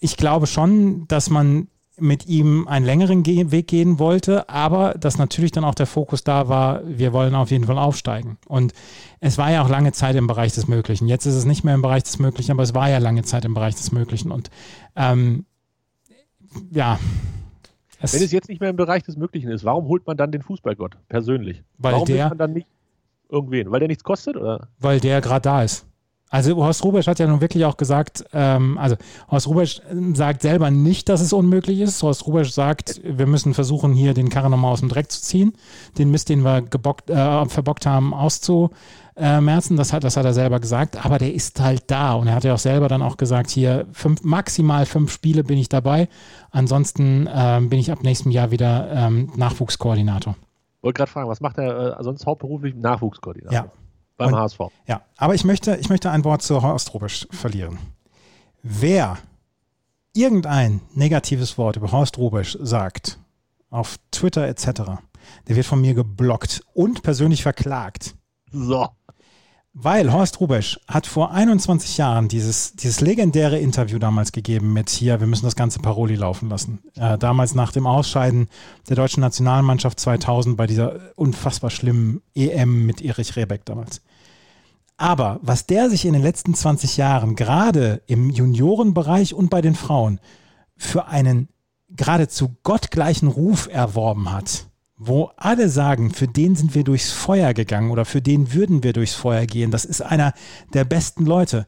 ich 0.00 0.16
glaube 0.16 0.46
schon, 0.46 1.06
dass 1.08 1.28
man 1.28 1.68
mit 2.00 2.26
ihm 2.26 2.68
einen 2.68 2.86
längeren 2.86 3.26
Weg 3.26 3.66
gehen 3.66 3.98
wollte, 3.98 4.48
aber 4.48 4.94
dass 4.94 5.18
natürlich 5.18 5.52
dann 5.52 5.64
auch 5.64 5.74
der 5.74 5.86
Fokus 5.86 6.24
da 6.24 6.48
war, 6.48 6.82
wir 6.86 7.12
wollen 7.12 7.34
auf 7.34 7.50
jeden 7.50 7.64
Fall 7.64 7.78
aufsteigen. 7.78 8.38
Und 8.46 8.72
es 9.20 9.36
war 9.36 9.50
ja 9.50 9.62
auch 9.62 9.68
lange 9.68 9.92
Zeit 9.92 10.16
im 10.16 10.26
Bereich 10.26 10.54
des 10.54 10.68
Möglichen. 10.68 11.08
Jetzt 11.08 11.26
ist 11.26 11.34
es 11.34 11.44
nicht 11.44 11.64
mehr 11.64 11.74
im 11.74 11.82
Bereich 11.82 12.04
des 12.04 12.18
Möglichen, 12.18 12.52
aber 12.52 12.62
es 12.62 12.74
war 12.74 12.88
ja 12.88 12.98
lange 12.98 13.22
Zeit 13.24 13.44
im 13.44 13.54
Bereich 13.54 13.74
des 13.74 13.92
Möglichen. 13.92 14.30
Und 14.30 14.50
ähm, 14.96 15.44
ja. 16.70 16.98
Es 18.00 18.14
Wenn 18.14 18.22
es 18.22 18.32
jetzt 18.32 18.48
nicht 18.48 18.60
mehr 18.60 18.70
im 18.70 18.76
Bereich 18.76 19.02
des 19.02 19.16
Möglichen 19.16 19.50
ist, 19.50 19.64
warum 19.64 19.86
holt 19.88 20.06
man 20.06 20.16
dann 20.16 20.30
den 20.30 20.42
Fußballgott 20.42 20.96
persönlich? 21.08 21.62
Weil 21.78 21.94
warum 21.94 22.06
der, 22.06 22.28
man 22.28 22.38
dann 22.38 22.52
nicht 22.52 22.68
irgendwen? 23.28 23.70
Weil 23.70 23.80
der 23.80 23.88
nichts 23.88 24.04
kostet? 24.04 24.36
Oder? 24.36 24.68
Weil 24.78 25.00
der 25.00 25.20
gerade 25.20 25.42
da 25.42 25.62
ist. 25.62 25.86
Also 26.30 26.56
Horst 26.56 26.84
Rubesch 26.84 27.06
hat 27.06 27.18
ja 27.18 27.26
nun 27.26 27.40
wirklich 27.40 27.64
auch 27.64 27.78
gesagt, 27.78 28.24
ähm, 28.34 28.76
also 28.76 28.96
Horst 29.30 29.48
Rubesch 29.48 29.80
sagt 30.12 30.42
selber 30.42 30.70
nicht, 30.70 31.08
dass 31.08 31.22
es 31.22 31.32
unmöglich 31.32 31.80
ist. 31.80 32.02
Horst 32.02 32.26
Rubesch 32.26 32.50
sagt, 32.50 33.00
wir 33.02 33.26
müssen 33.26 33.54
versuchen, 33.54 33.94
hier 33.94 34.12
den 34.12 34.28
Karren 34.28 34.50
nochmal 34.50 34.72
aus 34.72 34.80
dem 34.80 34.90
Dreck 34.90 35.10
zu 35.10 35.22
ziehen, 35.22 35.54
den 35.96 36.10
Mist, 36.10 36.28
den 36.28 36.42
wir 36.42 36.60
gebockt, 36.60 37.08
äh, 37.08 37.46
verbockt 37.46 37.86
haben, 37.86 38.12
auszumerzen. 39.18 39.76
Das 39.76 39.92
hat, 39.92 40.04
das 40.04 40.16
hat 40.16 40.24
er 40.24 40.32
selber 40.32 40.60
gesagt, 40.60 41.04
aber 41.04 41.18
der 41.18 41.34
ist 41.34 41.60
halt 41.60 41.90
da 41.90 42.14
und 42.14 42.28
er 42.28 42.34
hat 42.34 42.44
ja 42.44 42.54
auch 42.54 42.58
selber 42.58 42.88
dann 42.88 43.02
auch 43.02 43.16
gesagt, 43.16 43.50
hier 43.50 43.86
fünf, 43.92 44.22
maximal 44.22 44.86
fünf 44.86 45.12
Spiele 45.12 45.44
bin 45.44 45.58
ich 45.58 45.68
dabei. 45.68 46.08
Ansonsten 46.50 47.28
ähm, 47.32 47.68
bin 47.68 47.78
ich 47.78 47.90
ab 47.90 48.02
nächstem 48.02 48.32
Jahr 48.32 48.50
wieder 48.50 48.90
ähm, 48.92 49.32
Nachwuchskoordinator. 49.36 50.36
Wollte 50.82 50.98
gerade 50.98 51.10
fragen, 51.10 51.28
was 51.28 51.40
macht 51.40 51.58
er 51.58 51.98
äh, 51.98 52.02
sonst 52.02 52.26
hauptberuflich? 52.26 52.74
Nachwuchskoordinator. 52.76 53.52
Ja. 53.52 53.70
Beim 54.16 54.32
und, 54.32 54.38
HSV. 54.38 54.60
Ja, 54.86 55.02
aber 55.16 55.34
ich 55.34 55.44
möchte, 55.44 55.76
ich 55.76 55.88
möchte 55.88 56.10
ein 56.10 56.24
Wort 56.24 56.42
zu 56.42 56.62
Horst 56.62 56.94
Rubisch 56.94 57.26
verlieren. 57.30 57.78
Wer 58.62 59.18
irgendein 60.12 60.80
negatives 60.94 61.56
Wort 61.58 61.76
über 61.76 61.92
Horst 61.92 62.18
Rubisch 62.18 62.58
sagt, 62.60 63.18
auf 63.70 63.96
Twitter 64.10 64.48
etc., 64.48 64.82
der 65.46 65.56
wird 65.56 65.66
von 65.66 65.80
mir 65.80 65.94
geblockt 65.94 66.64
und 66.74 67.02
persönlich 67.02 67.42
verklagt. 67.42 68.16
So. 68.50 68.88
Weil 69.74 70.12
Horst 70.12 70.40
Rubesch 70.40 70.80
hat 70.88 71.06
vor 71.06 71.30
21 71.30 71.98
Jahren 71.98 72.28
dieses, 72.28 72.72
dieses 72.72 73.00
legendäre 73.00 73.58
Interview 73.58 73.98
damals 73.98 74.32
gegeben 74.32 74.72
mit 74.72 74.90
hier, 74.90 75.20
wir 75.20 75.26
müssen 75.26 75.44
das 75.44 75.56
ganze 75.56 75.78
Paroli 75.78 76.16
laufen 76.16 76.48
lassen. 76.48 76.80
Äh, 76.96 77.18
damals 77.18 77.54
nach 77.54 77.70
dem 77.70 77.86
Ausscheiden 77.86 78.48
der 78.88 78.96
deutschen 78.96 79.20
Nationalmannschaft 79.20 80.00
2000 80.00 80.56
bei 80.56 80.66
dieser 80.66 81.16
unfassbar 81.16 81.70
schlimmen 81.70 82.22
EM 82.34 82.86
mit 82.86 83.02
Erich 83.02 83.36
Rebeck 83.36 83.64
damals. 83.66 84.00
Aber 84.96 85.38
was 85.42 85.66
der 85.66 85.88
sich 85.90 86.04
in 86.04 86.12
den 86.12 86.22
letzten 86.22 86.54
20 86.54 86.96
Jahren 86.96 87.36
gerade 87.36 88.02
im 88.06 88.30
Juniorenbereich 88.30 89.32
und 89.32 89.48
bei 89.48 89.60
den 89.60 89.76
Frauen 89.76 90.18
für 90.76 91.06
einen 91.06 91.48
geradezu 91.90 92.56
gottgleichen 92.64 93.28
Ruf 93.28 93.68
erworben 93.70 94.32
hat, 94.32 94.67
wo 94.98 95.30
alle 95.36 95.68
sagen, 95.68 96.10
für 96.10 96.26
den 96.26 96.56
sind 96.56 96.74
wir 96.74 96.82
durchs 96.82 97.12
Feuer 97.12 97.54
gegangen 97.54 97.90
oder 97.90 98.04
für 98.04 98.20
den 98.20 98.52
würden 98.52 98.82
wir 98.82 98.92
durchs 98.92 99.14
Feuer 99.14 99.46
gehen, 99.46 99.70
das 99.70 99.84
ist 99.84 100.02
einer 100.02 100.34
der 100.74 100.84
besten 100.84 101.24
Leute. 101.24 101.66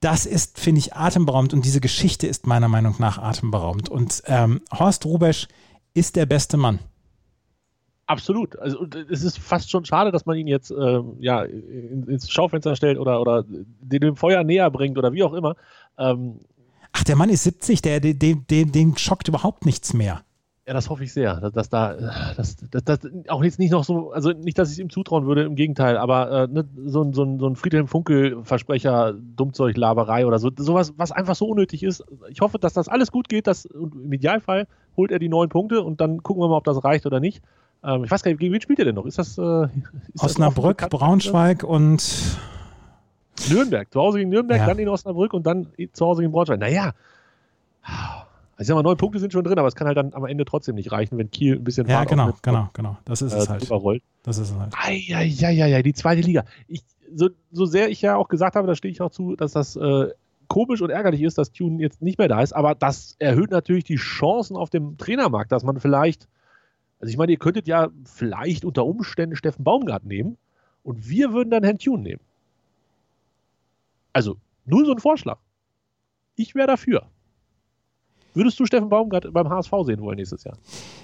Das 0.00 0.26
ist, 0.26 0.58
finde 0.58 0.80
ich, 0.80 0.94
atemberaubend 0.94 1.54
und 1.54 1.64
diese 1.64 1.80
Geschichte 1.80 2.26
ist 2.26 2.46
meiner 2.46 2.68
Meinung 2.68 2.96
nach 2.98 3.18
atemberaubend. 3.18 3.88
Und 3.88 4.22
ähm, 4.26 4.60
Horst 4.72 5.04
Rubesch 5.04 5.48
ist 5.94 6.16
der 6.16 6.26
beste 6.26 6.56
Mann. 6.56 6.80
Absolut. 8.06 8.58
Also 8.58 8.86
es 9.10 9.22
ist 9.22 9.38
fast 9.38 9.70
schon 9.70 9.84
schade, 9.84 10.12
dass 10.12 10.26
man 10.26 10.36
ihn 10.36 10.46
jetzt 10.46 10.70
äh, 10.70 11.00
ja, 11.18 11.42
ins 11.42 12.30
Schaufenster 12.30 12.76
stellt 12.76 12.98
oder, 12.98 13.20
oder 13.20 13.44
den 13.48 14.00
dem 14.00 14.16
Feuer 14.16 14.44
näher 14.44 14.70
bringt 14.70 14.96
oder 14.96 15.12
wie 15.12 15.24
auch 15.24 15.32
immer. 15.32 15.56
Ähm, 15.98 16.40
Ach, 16.92 17.04
der 17.04 17.16
Mann 17.16 17.30
ist 17.30 17.42
70, 17.42 17.82
der, 17.82 18.00
der, 18.00 18.14
der, 18.14 18.34
den 18.36 18.96
schockt 18.96 19.28
überhaupt 19.28 19.66
nichts 19.66 19.92
mehr. 19.92 20.22
Ja, 20.66 20.74
das 20.74 20.90
hoffe 20.90 21.04
ich 21.04 21.12
sehr, 21.12 21.38
dass, 21.40 21.52
dass 21.52 21.68
da, 21.68 21.94
dass, 22.36 22.56
dass, 22.56 22.82
dass, 22.82 22.98
auch 23.28 23.44
jetzt 23.44 23.60
nicht 23.60 23.70
noch 23.70 23.84
so, 23.84 24.10
also 24.10 24.30
nicht, 24.30 24.58
dass 24.58 24.68
ich 24.70 24.74
es 24.74 24.78
ihm 24.80 24.90
zutrauen 24.90 25.24
würde, 25.24 25.44
im 25.44 25.54
Gegenteil, 25.54 25.96
aber 25.96 26.42
äh, 26.42 26.46
ne, 26.48 26.68
so, 26.86 27.04
so, 27.12 27.38
so 27.38 27.46
ein 27.46 27.54
Friedhelm 27.54 27.86
Funkel-Versprecher, 27.86 29.14
Dummzeug, 29.36 29.76
Laberei 29.76 30.26
oder 30.26 30.40
so, 30.40 30.50
sowas, 30.56 30.94
was 30.96 31.12
einfach 31.12 31.36
so 31.36 31.46
unnötig 31.46 31.84
ist. 31.84 32.04
Ich 32.30 32.40
hoffe, 32.40 32.58
dass 32.58 32.72
das 32.72 32.88
alles 32.88 33.12
gut 33.12 33.28
geht, 33.28 33.46
dass 33.46 33.64
im 33.64 34.12
Idealfall 34.12 34.66
holt 34.96 35.12
er 35.12 35.20
die 35.20 35.28
neun 35.28 35.50
Punkte 35.50 35.82
und 35.82 36.00
dann 36.00 36.24
gucken 36.24 36.42
wir 36.42 36.48
mal, 36.48 36.56
ob 36.56 36.64
das 36.64 36.82
reicht 36.82 37.06
oder 37.06 37.20
nicht. 37.20 37.44
Ähm, 37.84 38.02
ich 38.02 38.10
weiß 38.10 38.24
gar 38.24 38.32
nicht, 38.32 38.40
gegen 38.40 38.52
wen 38.52 38.60
spielt 38.60 38.80
er 38.80 38.86
denn 38.86 38.96
noch? 38.96 39.06
Ist 39.06 39.20
das. 39.20 39.38
Äh, 39.38 39.68
ist 40.14 40.24
Osnabrück, 40.24 40.78
das 40.78 40.88
Braunschweig 40.88 41.62
und. 41.62 42.02
Nürnberg. 43.48 43.92
Zu 43.92 44.00
Hause 44.00 44.18
gegen 44.18 44.30
Nürnberg, 44.30 44.58
ja. 44.58 44.66
dann 44.66 44.80
in 44.80 44.88
Osnabrück 44.88 45.32
und 45.32 45.46
dann 45.46 45.68
zu 45.92 46.06
Hause 46.06 46.22
gegen 46.22 46.32
Braunschweig. 46.32 46.58
Naja. 46.58 46.92
Also 48.56 48.62
ich 48.62 48.66
sag 48.68 48.74
mal, 48.74 48.82
neun 48.82 48.96
Punkte 48.96 49.18
sind 49.18 49.32
schon 49.32 49.44
drin, 49.44 49.58
aber 49.58 49.68
es 49.68 49.74
kann 49.74 49.86
halt 49.86 49.96
dann 49.96 50.14
am 50.14 50.24
Ende 50.24 50.44
trotzdem 50.44 50.74
nicht 50.76 50.90
reichen, 50.90 51.18
wenn 51.18 51.30
Kiel 51.30 51.56
ein 51.56 51.64
bisschen 51.64 51.86
Ja, 51.86 52.04
genau, 52.04 52.32
genau, 52.42 52.70
genau. 52.72 52.96
Das 53.04 53.22
ist 53.22 53.32
äh, 53.32 53.38
es 53.38 53.48
halt. 53.48 53.62
Überrollt. 53.62 54.02
Das 54.22 54.38
ist 54.38 54.50
es 54.50 54.56
halt. 54.56 54.72
Eieieiei, 54.76 55.82
die 55.82 55.92
zweite 55.92 56.22
Liga. 56.22 56.44
Ich, 56.66 56.82
so, 57.14 57.28
so 57.52 57.66
sehr 57.66 57.90
ich 57.90 58.02
ja 58.02 58.16
auch 58.16 58.28
gesagt 58.28 58.56
habe, 58.56 58.66
da 58.66 58.74
stehe 58.74 58.90
ich 58.90 59.00
auch 59.00 59.10
zu, 59.10 59.36
dass 59.36 59.52
das 59.52 59.76
äh, 59.76 60.08
komisch 60.48 60.80
und 60.80 60.90
ärgerlich 60.90 61.22
ist, 61.22 61.38
dass 61.38 61.52
Tune 61.52 61.82
jetzt 61.82 62.02
nicht 62.02 62.18
mehr 62.18 62.28
da 62.28 62.40
ist, 62.40 62.52
aber 62.52 62.74
das 62.74 63.16
erhöht 63.18 63.50
natürlich 63.50 63.84
die 63.84 63.96
Chancen 63.96 64.56
auf 64.56 64.70
dem 64.70 64.96
Trainermarkt, 64.96 65.52
dass 65.52 65.62
man 65.62 65.78
vielleicht 65.78 66.28
also 67.00 67.10
ich 67.10 67.18
meine, 67.18 67.32
ihr 67.32 67.38
könntet 67.38 67.68
ja 67.68 67.90
vielleicht 68.04 68.64
unter 68.64 68.84
Umständen 68.84 69.36
Steffen 69.36 69.64
Baumgart 69.64 70.04
nehmen 70.04 70.38
und 70.82 71.08
wir 71.08 71.32
würden 71.32 71.50
dann 71.50 71.64
Herrn 71.64 71.78
Thune 71.78 72.02
nehmen. 72.02 72.20
Also 74.12 74.36
nur 74.64 74.84
so 74.86 74.92
ein 74.92 74.98
Vorschlag. 74.98 75.38
Ich 76.36 76.54
wäre 76.54 76.66
dafür. 76.66 77.06
Würdest 78.36 78.60
du 78.60 78.66
Steffen 78.66 78.90
Baumgart 78.90 79.32
beim 79.32 79.48
HSV 79.48 79.72
sehen 79.86 80.02
wollen 80.02 80.16
nächstes 80.16 80.44
Jahr? 80.44 80.58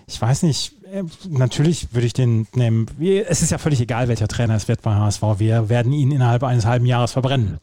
Ich 0.06 0.20
weiß 0.20 0.42
nicht. 0.42 0.74
Äh, 0.84 1.04
natürlich 1.30 1.94
würde 1.94 2.06
ich 2.06 2.12
den 2.12 2.46
nehmen. 2.54 2.86
Es 3.00 3.40
ist 3.40 3.50
ja 3.50 3.56
völlig 3.56 3.80
egal, 3.80 4.08
welcher 4.08 4.28
Trainer 4.28 4.54
es 4.54 4.68
wird 4.68 4.82
beim 4.82 4.98
HSV. 4.98 5.22
Wir 5.38 5.70
werden 5.70 5.92
ihn 5.92 6.10
innerhalb 6.10 6.44
eines 6.44 6.66
halben 6.66 6.84
Jahres 6.84 7.12
verbrennen. 7.12 7.58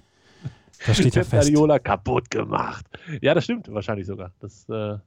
Das 0.88 0.98
steht 0.98 1.14
ja 1.14 1.24
fest. 1.24 1.50
Guardiola 1.50 1.78
kaputt 1.78 2.32
gemacht. 2.32 2.84
Ja, 3.22 3.36
das 3.36 3.44
stimmt 3.44 3.72
wahrscheinlich 3.72 4.08
sogar. 4.08 4.32
Das 4.40 4.68
äh, 4.70 4.98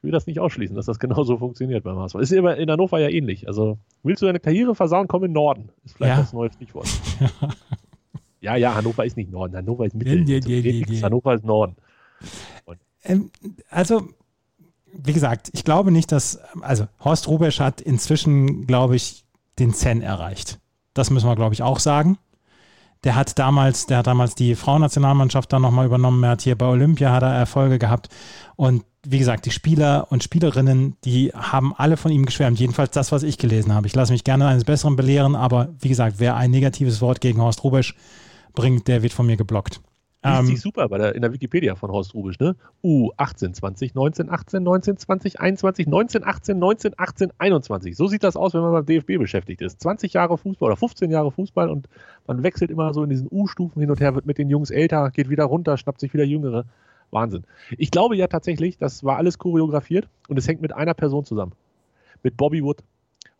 will 0.00 0.12
das 0.12 0.26
nicht 0.26 0.40
ausschließen, 0.40 0.74
dass 0.74 0.86
das 0.86 0.98
genauso 1.06 1.36
funktioniert 1.36 1.84
beim 1.84 1.98
HSV. 1.98 2.14
Ist 2.14 2.32
aber 2.32 2.56
in 2.56 2.70
Hannover 2.70 2.98
ja 2.98 3.10
ähnlich. 3.10 3.46
Also, 3.46 3.76
willst 4.02 4.22
du 4.22 4.26
deine 4.26 4.40
Karriere 4.40 4.74
versauen, 4.74 5.08
komm 5.08 5.24
in 5.24 5.32
Norden. 5.32 5.68
Ist 5.84 5.98
vielleicht 5.98 6.16
ja. 6.16 6.22
das 6.22 6.32
neue 6.32 6.50
Stichwort. 6.50 6.88
ja, 8.40 8.56
ja, 8.56 8.74
Hannover 8.74 9.04
ist 9.04 9.18
nicht 9.18 9.30
Norden. 9.30 9.54
Hannover 9.54 9.84
ist 9.84 9.94
Mitte. 9.94 10.24
Die, 10.24 10.40
die, 10.40 10.84
die, 10.84 11.02
Hannover 11.02 11.34
ist 11.34 11.44
Norden. 11.44 11.76
Ähm, 13.06 13.30
also, 13.70 14.08
wie 14.92 15.12
gesagt, 15.12 15.50
ich 15.52 15.64
glaube 15.64 15.90
nicht, 15.90 16.12
dass, 16.12 16.38
also 16.60 16.86
Horst 17.04 17.28
Rubesch 17.28 17.60
hat 17.60 17.80
inzwischen, 17.80 18.66
glaube 18.66 18.96
ich, 18.96 19.24
den 19.58 19.72
Zen 19.74 20.02
erreicht. 20.02 20.58
Das 20.94 21.10
müssen 21.10 21.28
wir, 21.28 21.36
glaube 21.36 21.54
ich, 21.54 21.62
auch 21.62 21.78
sagen. 21.78 22.18
Der 23.04 23.14
hat 23.14 23.38
damals, 23.38 23.86
der 23.86 23.98
hat 23.98 24.06
damals 24.06 24.34
die 24.34 24.54
Frauennationalmannschaft 24.54 25.52
dann 25.52 25.62
nochmal 25.62 25.86
übernommen. 25.86 26.22
Er 26.24 26.30
hat 26.30 26.42
hier 26.42 26.56
bei 26.56 26.66
Olympia 26.66 27.12
hat 27.12 27.22
er 27.22 27.32
Erfolge 27.34 27.78
gehabt. 27.78 28.08
Und 28.56 28.84
wie 29.06 29.18
gesagt, 29.18 29.46
die 29.46 29.50
Spieler 29.50 30.08
und 30.10 30.24
Spielerinnen, 30.24 30.96
die 31.04 31.30
haben 31.34 31.74
alle 31.76 31.96
von 31.96 32.10
ihm 32.10 32.26
geschwärmt. 32.26 32.58
Jedenfalls 32.58 32.90
das, 32.90 33.12
was 33.12 33.22
ich 33.22 33.38
gelesen 33.38 33.72
habe. 33.72 33.86
Ich 33.86 33.94
lasse 33.94 34.12
mich 34.12 34.24
gerne 34.24 34.46
eines 34.48 34.64
Besseren 34.64 34.96
belehren, 34.96 35.36
aber 35.36 35.68
wie 35.80 35.88
gesagt, 35.88 36.16
wer 36.18 36.36
ein 36.36 36.50
negatives 36.50 37.00
Wort 37.00 37.20
gegen 37.20 37.40
Horst 37.40 37.62
Rubesch 37.62 37.94
bringt, 38.54 38.88
der 38.88 39.02
wird 39.02 39.12
von 39.12 39.26
mir 39.26 39.36
geblockt. 39.36 39.80
Liest 40.26 40.40
ähm, 40.40 40.46
sich 40.46 40.60
super 40.60 40.88
bei 40.88 40.98
der, 40.98 41.14
in 41.14 41.22
der 41.22 41.32
Wikipedia 41.32 41.74
von 41.74 41.90
Horst 41.90 42.14
Rubisch, 42.14 42.38
ne? 42.38 42.56
U 42.82 43.10
18, 43.16 43.54
20, 43.54 43.94
19, 43.94 44.30
18, 44.30 44.62
19, 44.62 44.96
20, 44.96 45.40
21, 45.40 45.86
19, 45.86 46.24
18, 46.24 46.58
19, 46.58 46.94
18, 46.96 47.32
21. 47.38 47.96
So 47.96 48.06
sieht 48.06 48.22
das 48.22 48.36
aus, 48.36 48.54
wenn 48.54 48.60
man 48.60 48.72
beim 48.72 48.86
DFB 48.86 49.18
beschäftigt 49.18 49.60
ist. 49.60 49.80
20 49.80 50.12
Jahre 50.12 50.36
Fußball 50.38 50.68
oder 50.68 50.76
15 50.76 51.10
Jahre 51.10 51.30
Fußball 51.30 51.68
und 51.68 51.88
man 52.26 52.42
wechselt 52.42 52.70
immer 52.70 52.92
so 52.92 53.02
in 53.02 53.10
diesen 53.10 53.28
U-Stufen 53.30 53.80
hin 53.80 53.90
und 53.90 54.00
her, 54.00 54.14
wird 54.14 54.26
mit 54.26 54.38
den 54.38 54.50
Jungs 54.50 54.70
älter, 54.70 55.10
geht 55.10 55.28
wieder 55.28 55.44
runter, 55.44 55.76
schnappt 55.76 56.00
sich 56.00 56.12
wieder 56.12 56.24
Jüngere. 56.24 56.64
Wahnsinn. 57.10 57.44
Ich 57.78 57.90
glaube 57.90 58.16
ja 58.16 58.26
tatsächlich, 58.26 58.78
das 58.78 59.04
war 59.04 59.16
alles 59.16 59.38
choreografiert 59.38 60.08
und 60.28 60.38
es 60.38 60.48
hängt 60.48 60.60
mit 60.60 60.72
einer 60.72 60.94
Person 60.94 61.24
zusammen. 61.24 61.52
Mit 62.22 62.36
Bobby 62.36 62.62
Wood. 62.62 62.82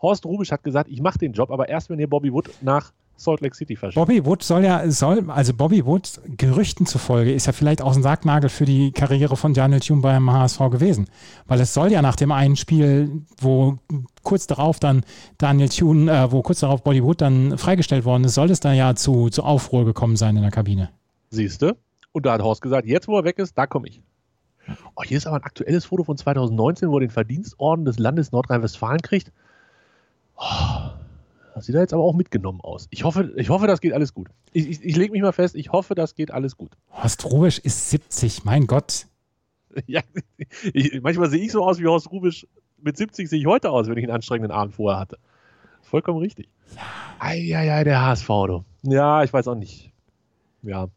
Horst 0.01 0.25
Rubisch 0.25 0.53
hat 0.53 0.63
gesagt, 0.63 0.89
ich 0.91 1.01
mache 1.01 1.19
den 1.19 1.33
Job, 1.33 1.51
aber 1.51 1.69
erst 1.69 1.91
wenn 1.91 1.99
ihr 1.99 2.09
Bobby 2.09 2.33
Wood 2.33 2.51
nach 2.61 2.93
Salt 3.17 3.41
Lake 3.41 3.57
City 3.57 3.77
verschickt. 3.77 3.97
Bobby 3.97 4.25
Wood 4.25 4.43
soll 4.43 4.65
ja, 4.65 4.89
soll, 4.91 5.31
also 5.31 5.55
Bobby 5.55 5.85
Wood, 5.85 6.21
Gerüchten 6.37 6.87
zufolge, 6.87 7.33
ist 7.33 7.47
ja 7.47 7.53
vielleicht 7.53 7.83
auch 7.83 7.97
ein 7.97 8.03
Sargnagel 8.03 8.51
für 8.51 8.65
die 8.65 8.93
Karriere 8.93 9.37
von 9.37 9.55
Daniel 9.55 9.81
Thune 9.81 10.03
beim 10.03 10.31
HSV 10.31 10.59
gewesen. 10.71 11.09
Weil 11.47 11.61
es 11.61 11.75
soll 11.75 11.91
ja 11.91 12.03
nach 12.03 12.17
dem 12.17 12.33
einen 12.33 12.57
Spiel, 12.57 13.23
wo 13.41 13.79
kurz 14.23 14.47
darauf 14.47 14.79
dann 14.79 15.05
Daniel 15.39 15.69
Thune, 15.69 16.11
äh, 16.11 16.31
wo 16.31 16.43
kurz 16.43 16.61
darauf 16.61 16.83
Bobby 16.83 17.03
Wood 17.03 17.21
dann 17.21 17.59
freigestellt 17.59 18.05
worden 18.05 18.25
ist, 18.25 18.35
soll 18.35 18.51
es 18.51 18.61
da 18.61 18.73
ja 18.73 18.95
zu, 18.95 19.31
zu 19.31 19.43
Aufruhr 19.43 19.85
gekommen 19.85 20.17
sein 20.17 20.37
in 20.37 20.43
der 20.43 20.51
Kabine. 20.51 20.91
Siehste? 21.31 21.77
Und 22.13 22.27
da 22.27 22.33
hat 22.33 22.43
Horst 22.43 22.63
gesagt, 22.63 22.87
jetzt 22.87 23.09
wo 23.09 23.19
er 23.19 23.25
weg 23.25 23.39
ist, 23.39 23.57
da 23.57 23.67
komme 23.67 23.89
ich. 23.89 24.03
Oh, 24.95 25.03
hier 25.05 25.17
ist 25.17 25.27
aber 25.27 25.37
ein 25.37 25.45
aktuelles 25.45 25.85
Foto 25.85 26.05
von 26.05 26.17
2019, 26.17 26.91
wo 26.91 26.97
er 26.97 27.01
den 27.01 27.11
Verdienstorden 27.11 27.85
des 27.85 27.99
Landes 27.99 28.33
Nordrhein-Westfalen 28.33 29.01
kriegt. 29.01 29.33
Oh, 30.37 30.86
das 31.57 31.65
sieht 31.65 31.75
da 31.75 31.81
jetzt 31.81 31.95
aber 31.95 32.03
auch 32.03 32.13
mitgenommen 32.13 32.61
aus. 32.61 32.87
Ich 32.91 33.05
hoffe, 33.05 33.33
ich 33.35 33.49
hoffe 33.49 33.67
das 33.67 33.81
geht 33.81 33.95
alles 33.95 34.13
gut. 34.13 34.29
Ich, 34.53 34.69
ich, 34.69 34.85
ich 34.85 34.95
lege 34.95 35.13
mich 35.13 35.23
mal 35.23 35.33
fest, 35.33 35.55
ich 35.55 35.73
hoffe, 35.73 35.95
das 35.95 36.15
geht 36.15 36.31
alles 36.31 36.59
gut. 36.59 36.73
Horst 36.91 37.25
Rubisch 37.25 37.59
ist 37.59 37.89
70, 37.89 38.45
mein 38.45 38.67
Gott. 38.67 39.07
Ja, 39.87 40.01
ich, 40.73 41.03
manchmal 41.03 41.29
sehe 41.29 41.43
ich 41.43 41.53
so 41.53 41.63
aus 41.63 41.79
wie 41.79 41.87
Horst 41.87 42.11
Rubisch. 42.11 42.47
Mit 42.79 42.97
70 42.97 43.29
sehe 43.29 43.39
ich 43.39 43.47
heute 43.47 43.71
aus, 43.71 43.89
wenn 43.89 43.97
ich 43.97 44.05
einen 44.05 44.13
anstrengenden 44.13 44.51
Abend 44.51 44.75
vorher 44.75 44.99
hatte. 45.01 45.19
Vollkommen 45.81 46.19
richtig. 46.19 46.49
Eieiei, 47.19 47.85
der 47.85 48.03
HSV, 48.03 48.27
du. 48.27 48.65
Ja, 48.83 49.23
ich 49.23 49.33
weiß 49.33 49.49
auch 49.49 49.55
nicht. 49.55 49.93
Ja. 50.63 50.89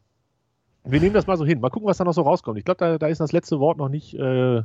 Wir 0.84 1.00
nehmen 1.00 1.14
das 1.14 1.26
mal 1.26 1.38
so 1.38 1.46
hin. 1.46 1.60
Mal 1.60 1.70
gucken, 1.70 1.88
was 1.88 1.98
da 1.98 2.04
noch 2.04 2.14
so 2.14 2.22
rauskommt. 2.22 2.58
Ich 2.58 2.64
glaube, 2.64 2.78
da, 2.78 2.98
da, 2.98 3.06
ist 3.06 3.20
das 3.20 3.32
letzte 3.32 3.60
Wort 3.60 3.78
noch 3.78 3.88
nicht 3.88 4.14
äh, 4.14 4.62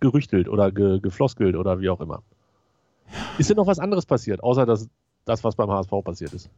gerüchtelt 0.00 0.48
oder 0.48 0.70
ge, 0.70 1.00
gefloskelt 1.00 1.56
oder 1.56 1.80
wie 1.80 1.88
auch 1.88 2.00
immer. 2.00 2.22
Ist 3.38 3.50
denn 3.50 3.56
noch 3.56 3.66
was 3.66 3.78
anderes 3.78 4.06
passiert, 4.06 4.42
außer 4.42 4.66
das, 4.66 4.88
das 5.24 5.42
was 5.44 5.56
beim 5.56 5.70
HSV 5.70 5.90
passiert 6.04 6.32
ist? 6.32 6.50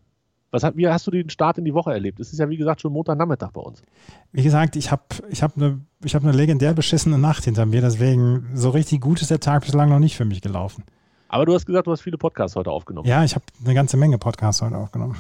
Was 0.50 0.62
hat, 0.62 0.76
wie 0.76 0.87
hast 0.87 1.04
du 1.06 1.11
den 1.11 1.30
Start 1.30 1.59
in 1.59 1.64
die 1.64 1.75
Woche 1.75 1.92
erlebt? 1.92 2.21
Es 2.21 2.33
ist 2.33 2.38
ja, 2.38 2.49
wie 2.49 2.56
gesagt, 2.56 2.80
schon 2.80 2.92
Montagnachmittag 2.92 3.50
bei 3.50 3.61
uns. 3.61 3.83
Wie 4.30 4.42
gesagt, 4.42 4.76
ich 4.76 4.90
habe 4.92 5.02
ich 5.28 5.42
hab 5.42 5.56
eine 5.56 5.80
hab 6.04 6.23
ne 6.23 6.30
legendär 6.30 6.75
beschissene 6.75 7.18
Nacht 7.18 7.44
hinter 7.44 7.66
mir, 7.66 7.80
deswegen 7.80 8.47
so 8.54 8.71
richtig 8.71 9.00
gut 9.00 9.21
ist 9.21 9.33
der 9.33 9.40
Tag 9.40 9.64
bislang 9.64 9.88
noch 9.88 9.99
nicht 9.99 10.16
für 10.16 10.25
mich 10.25 10.42
gelaufen. 10.42 10.85
Aber 11.26 11.44
du 11.44 11.54
hast 11.54 11.66
gesagt, 11.66 11.88
du 11.88 11.90
hast 11.90 12.02
viele 12.02 12.18
Podcasts 12.18 12.54
heute 12.54 12.71
aufgenommen. 12.71 13.09
Ja, 13.09 13.25
ich 13.25 13.35
habe 13.35 13.44
eine 13.64 13.75
ganze 13.75 13.97
Menge 13.97 14.18
Podcasts 14.18 14.62
heute 14.62 14.76
aufgenommen. 14.76 15.16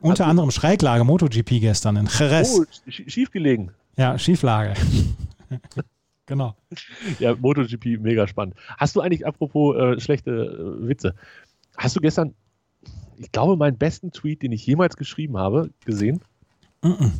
Unter 0.00 0.24
also, 0.24 0.30
anderem 0.30 0.50
Schräglage 0.50 1.02
MotoGP 1.04 1.60
gestern 1.60 1.96
in 1.96 2.06
Jerez. 2.06 2.60
Oh, 2.60 2.64
schief 2.88 3.30
gelegen. 3.30 3.70
Ja, 3.96 4.18
Schieflage. 4.18 4.74
genau. 6.26 6.54
Ja, 7.18 7.34
MotoGP, 7.34 7.98
mega 8.00 8.28
spannend. 8.28 8.54
Hast 8.76 8.94
du 8.94 9.00
eigentlich, 9.00 9.26
apropos 9.26 9.76
äh, 9.76 9.98
schlechte 9.98 10.30
äh, 10.30 10.86
Witze, 10.86 11.14
hast 11.76 11.96
du 11.96 12.00
gestern, 12.00 12.34
ich 13.18 13.32
glaube, 13.32 13.56
meinen 13.56 13.76
besten 13.76 14.12
Tweet, 14.12 14.42
den 14.42 14.52
ich 14.52 14.66
jemals 14.66 14.96
geschrieben 14.96 15.36
habe, 15.36 15.70
gesehen? 15.84 16.20
Mm 16.82 16.88
-mm. 16.88 17.12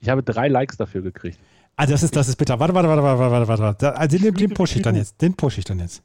Ich 0.00 0.08
habe 0.08 0.22
drei 0.22 0.48
Likes 0.48 0.76
dafür 0.76 1.02
gekriegt. 1.02 1.38
Ah, 1.76 1.86
das 1.86 2.02
ist, 2.02 2.16
das 2.16 2.28
ist 2.28 2.36
bitter. 2.36 2.58
Warte, 2.58 2.74
warte, 2.74 2.88
warte, 2.88 3.02
warte, 3.02 3.30
warte, 3.30 3.48
warte. 3.48 3.62
warte. 3.62 3.96
Also 3.96 4.18
den, 4.18 4.34
den 4.34 4.54
pushe 4.54 4.76
ich 4.76 4.82
dann 4.82 4.96
jetzt. 4.96 5.20
Den 5.20 5.34
pushe 5.34 5.60
ich 5.60 5.64
dann 5.64 5.78
jetzt. 5.78 6.02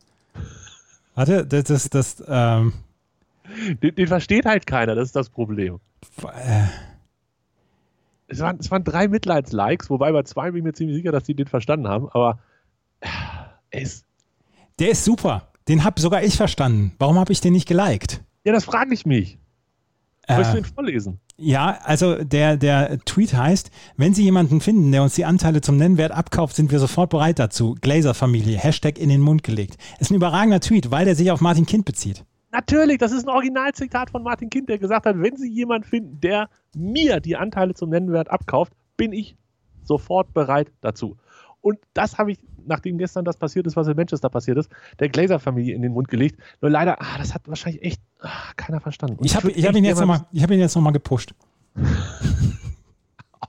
Warte, 1.15 1.45
das, 1.45 1.63
das, 1.63 1.89
das, 1.89 2.23
ähm, 2.27 2.73
den, 3.81 3.95
den, 3.95 4.07
versteht 4.07 4.45
halt 4.45 4.67
keiner, 4.67 4.95
das 4.95 5.07
ist 5.07 5.15
das 5.15 5.29
Problem. 5.29 5.79
Äh. 6.23 6.65
Es, 8.27 8.39
waren, 8.39 8.57
es 8.59 8.69
waren 8.69 8.83
drei 8.83 9.07
Mitleidslikes, 9.07 9.89
wobei 9.89 10.11
bei 10.11 10.23
zwei 10.23 10.51
bin 10.51 10.59
ich 10.59 10.63
mir 10.63 10.73
ziemlich 10.73 10.97
sicher, 10.97 11.11
dass 11.11 11.23
die 11.23 11.35
den 11.35 11.47
verstanden 11.47 11.87
haben, 11.87 12.09
aber 12.09 12.39
er 13.69 13.81
ist. 13.81 14.05
Der 14.79 14.89
ist 14.89 15.05
super. 15.05 15.49
Den 15.69 15.83
habe 15.83 16.01
sogar 16.01 16.21
ich 16.21 16.35
verstanden. 16.35 16.93
Warum 16.99 17.17
habe 17.17 17.31
ich 17.31 17.39
den 17.39 17.53
nicht 17.53 17.67
geliked? 17.67 18.21
Ja, 18.45 18.53
das 18.53 18.63
frage 18.63 18.93
ich 18.93 19.05
mich. 19.05 19.37
Äh, 20.27 20.37
Willst 20.37 20.53
du 20.53 20.57
ihn 20.57 20.65
vorlesen? 20.65 21.19
Ja, 21.37 21.79
also 21.83 22.23
der, 22.23 22.57
der 22.57 22.99
Tweet 22.99 23.33
heißt, 23.33 23.69
wenn 23.97 24.13
Sie 24.13 24.23
jemanden 24.23 24.61
finden, 24.61 24.91
der 24.91 25.03
uns 25.03 25.15
die 25.15 25.25
Anteile 25.25 25.61
zum 25.61 25.77
Nennwert 25.77 26.11
abkauft, 26.11 26.55
sind 26.55 26.71
wir 26.71 26.79
sofort 26.79 27.09
bereit 27.09 27.39
dazu. 27.39 27.75
Glazer-Familie, 27.81 28.57
Hashtag 28.57 28.97
in 28.97 29.09
den 29.09 29.21
Mund 29.21 29.43
gelegt. 29.43 29.77
Ist 29.99 30.11
ein 30.11 30.15
überragender 30.15 30.61
Tweet, 30.61 30.91
weil 30.91 31.05
der 31.05 31.15
sich 31.15 31.29
auf 31.31 31.41
Martin 31.41 31.65
Kind 31.65 31.85
bezieht. 31.85 32.23
Natürlich, 32.51 32.99
das 32.99 33.11
ist 33.11 33.27
ein 33.27 33.29
Originalzitat 33.29 34.11
von 34.11 34.23
Martin 34.23 34.49
Kind, 34.49 34.69
der 34.69 34.77
gesagt 34.77 35.05
hat, 35.05 35.19
wenn 35.19 35.35
Sie 35.35 35.51
jemanden 35.51 35.87
finden, 35.87 36.21
der 36.21 36.49
mir 36.73 37.19
die 37.19 37.35
Anteile 37.35 37.73
zum 37.73 37.89
Nennwert 37.89 38.31
abkauft, 38.31 38.71
bin 38.95 39.11
ich 39.11 39.35
sofort 39.83 40.33
bereit 40.33 40.71
dazu. 40.81 41.17
Und 41.59 41.79
das 41.93 42.17
habe 42.17 42.31
ich, 42.31 42.39
nachdem 42.67 42.97
gestern 42.97 43.25
das 43.25 43.37
passiert 43.37 43.67
ist, 43.67 43.75
was 43.75 43.87
in 43.87 43.95
Manchester 43.95 44.29
passiert 44.29 44.57
ist, 44.57 44.69
der 44.99 45.09
Glazer-Familie 45.09 45.75
in 45.75 45.81
den 45.81 45.93
Mund 45.93 46.07
gelegt. 46.07 46.39
Nur 46.61 46.71
leider, 46.71 47.01
ah, 47.01 47.17
das 47.17 47.33
hat 47.33 47.47
wahrscheinlich 47.47 47.83
echt 47.83 48.01
ah, 48.19 48.53
keiner 48.55 48.79
verstanden. 48.79 49.17
Und 49.17 49.25
ich 49.25 49.35
habe 49.35 49.49
hab 49.49 49.75
ihn, 49.75 49.85
jetzt 49.85 49.99
noch 49.99 50.07
mal, 50.07 50.25
hab 50.35 50.51
ihn 50.51 50.59
jetzt 50.59 50.75
nochmal 50.75 50.93
gepusht. 50.93 51.33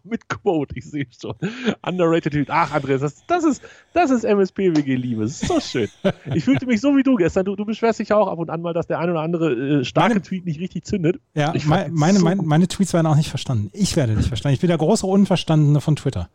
mit 0.07 0.29
Quote, 0.29 0.77
ich 0.77 0.85
sehe 0.85 1.07
schon. 1.19 1.35
Underrated. 1.83 2.49
Ach, 2.49 2.73
Andreas, 2.73 3.01
das, 3.01 3.27
das 3.27 3.45
ist, 3.45 3.63
das 3.93 4.11
ist 4.11 4.25
MSP-WG-Liebe. 4.25 5.27
So 5.29 5.61
schön. 5.61 5.89
Ich 6.35 6.45
fühlte 6.45 6.67
mich 6.67 6.81
so 6.81 6.97
wie 6.97 7.03
du 7.03 7.17
gestern. 7.17 7.45
Du, 7.45 7.57
du 7.57 7.65
beschwerst 7.65 7.99
dich 7.99 8.11
ja 8.11 8.17
auch 8.17 8.29
ab 8.29 8.39
und 8.39 8.51
an 8.51 8.63
mal, 8.63 8.73
dass 8.73 8.87
der 8.87 8.99
ein 8.99 9.11
oder 9.11 9.21
andere 9.21 9.81
äh, 9.81 9.85
starke 9.85 10.15
meine, 10.15 10.23
Tweet 10.23 10.47
nicht 10.47 10.61
richtig 10.61 10.85
zündet. 10.85 11.21
Ja, 11.35 11.53
meine, 11.67 11.91
meine, 11.93 12.19
so 12.19 12.25
meine, 12.25 12.43
meine, 12.43 12.69
Tweets 12.69 12.93
werden 12.93 13.07
auch 13.07 13.17
nicht 13.17 13.31
verstanden. 13.31 13.71
Ich 13.73 13.97
werde 13.97 14.15
nicht 14.15 14.29
verstanden. 14.29 14.55
Ich 14.55 14.61
bin 14.61 14.69
der 14.69 14.79
große 14.79 15.07
Unverstandene 15.07 15.81
von 15.81 15.97
Twitter. 15.97 16.29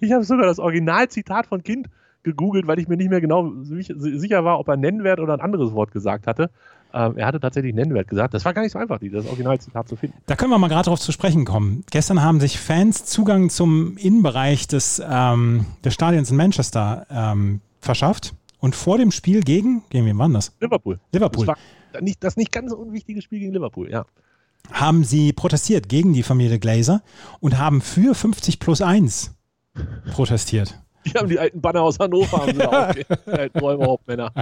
Ich 0.00 0.12
habe 0.12 0.24
sogar 0.24 0.46
das 0.46 0.58
Originalzitat 0.58 1.46
von 1.46 1.62
Kind 1.62 1.88
gegoogelt, 2.22 2.66
weil 2.66 2.78
ich 2.78 2.88
mir 2.88 2.96
nicht 2.96 3.10
mehr 3.10 3.20
genau 3.20 3.52
sicher 3.62 4.44
war, 4.44 4.58
ob 4.58 4.68
er 4.68 4.76
Nennwert 4.76 5.20
oder 5.20 5.34
ein 5.34 5.40
anderes 5.40 5.72
Wort 5.72 5.92
gesagt 5.92 6.26
hatte. 6.26 6.50
Ähm, 6.92 7.16
er 7.16 7.26
hatte 7.26 7.40
tatsächlich 7.40 7.74
Nennwert 7.74 8.08
gesagt. 8.08 8.34
Das 8.34 8.44
war 8.44 8.54
gar 8.54 8.62
nicht 8.62 8.72
so 8.72 8.78
einfach, 8.78 8.98
das 9.00 9.26
Originalzitat 9.26 9.88
zu 9.88 9.96
finden. 9.96 10.16
Da 10.26 10.36
können 10.36 10.50
wir 10.50 10.58
mal 10.58 10.68
gerade 10.68 10.86
drauf 10.86 11.00
zu 11.00 11.12
sprechen 11.12 11.44
kommen. 11.44 11.84
Gestern 11.90 12.22
haben 12.22 12.40
sich 12.40 12.58
Fans 12.58 13.04
Zugang 13.04 13.50
zum 13.50 13.96
Innenbereich 13.98 14.66
des, 14.66 15.02
ähm, 15.06 15.66
des 15.84 15.94
Stadions 15.94 16.30
in 16.30 16.36
Manchester 16.36 17.06
ähm, 17.10 17.60
verschafft. 17.80 18.34
Und 18.60 18.74
vor 18.74 18.98
dem 18.98 19.12
Spiel 19.12 19.42
gegen, 19.42 19.82
gegen 19.90 20.06
wen 20.06 20.18
war 20.18 20.28
das? 20.30 20.52
Liverpool. 20.60 20.98
Liverpool. 21.12 21.46
Das, 21.46 21.56
war 21.92 22.02
nicht, 22.02 22.24
das 22.24 22.36
nicht 22.36 22.50
ganz 22.50 22.72
unwichtige 22.72 23.22
Spiel 23.22 23.38
gegen 23.38 23.52
Liverpool, 23.52 23.90
ja. 23.90 24.04
Haben 24.72 25.04
sie 25.04 25.32
protestiert 25.32 25.88
gegen 25.88 26.12
die 26.12 26.22
Familie 26.22 26.58
Glazer 26.58 27.02
und 27.40 27.58
haben 27.58 27.80
für 27.80 28.14
50 28.14 28.60
plus 28.60 28.82
1 28.82 29.34
protestiert. 30.12 30.78
Die 31.06 31.12
haben 31.12 31.28
die 31.28 31.38
alten 31.38 31.60
Banner 31.60 31.82
aus 31.82 31.98
Hannover 31.98 32.38
haben 32.38 32.52
sie 32.52 33.04
die 33.26 33.32
alten 33.32 33.58
Räuberhauptmänner. 33.58 34.32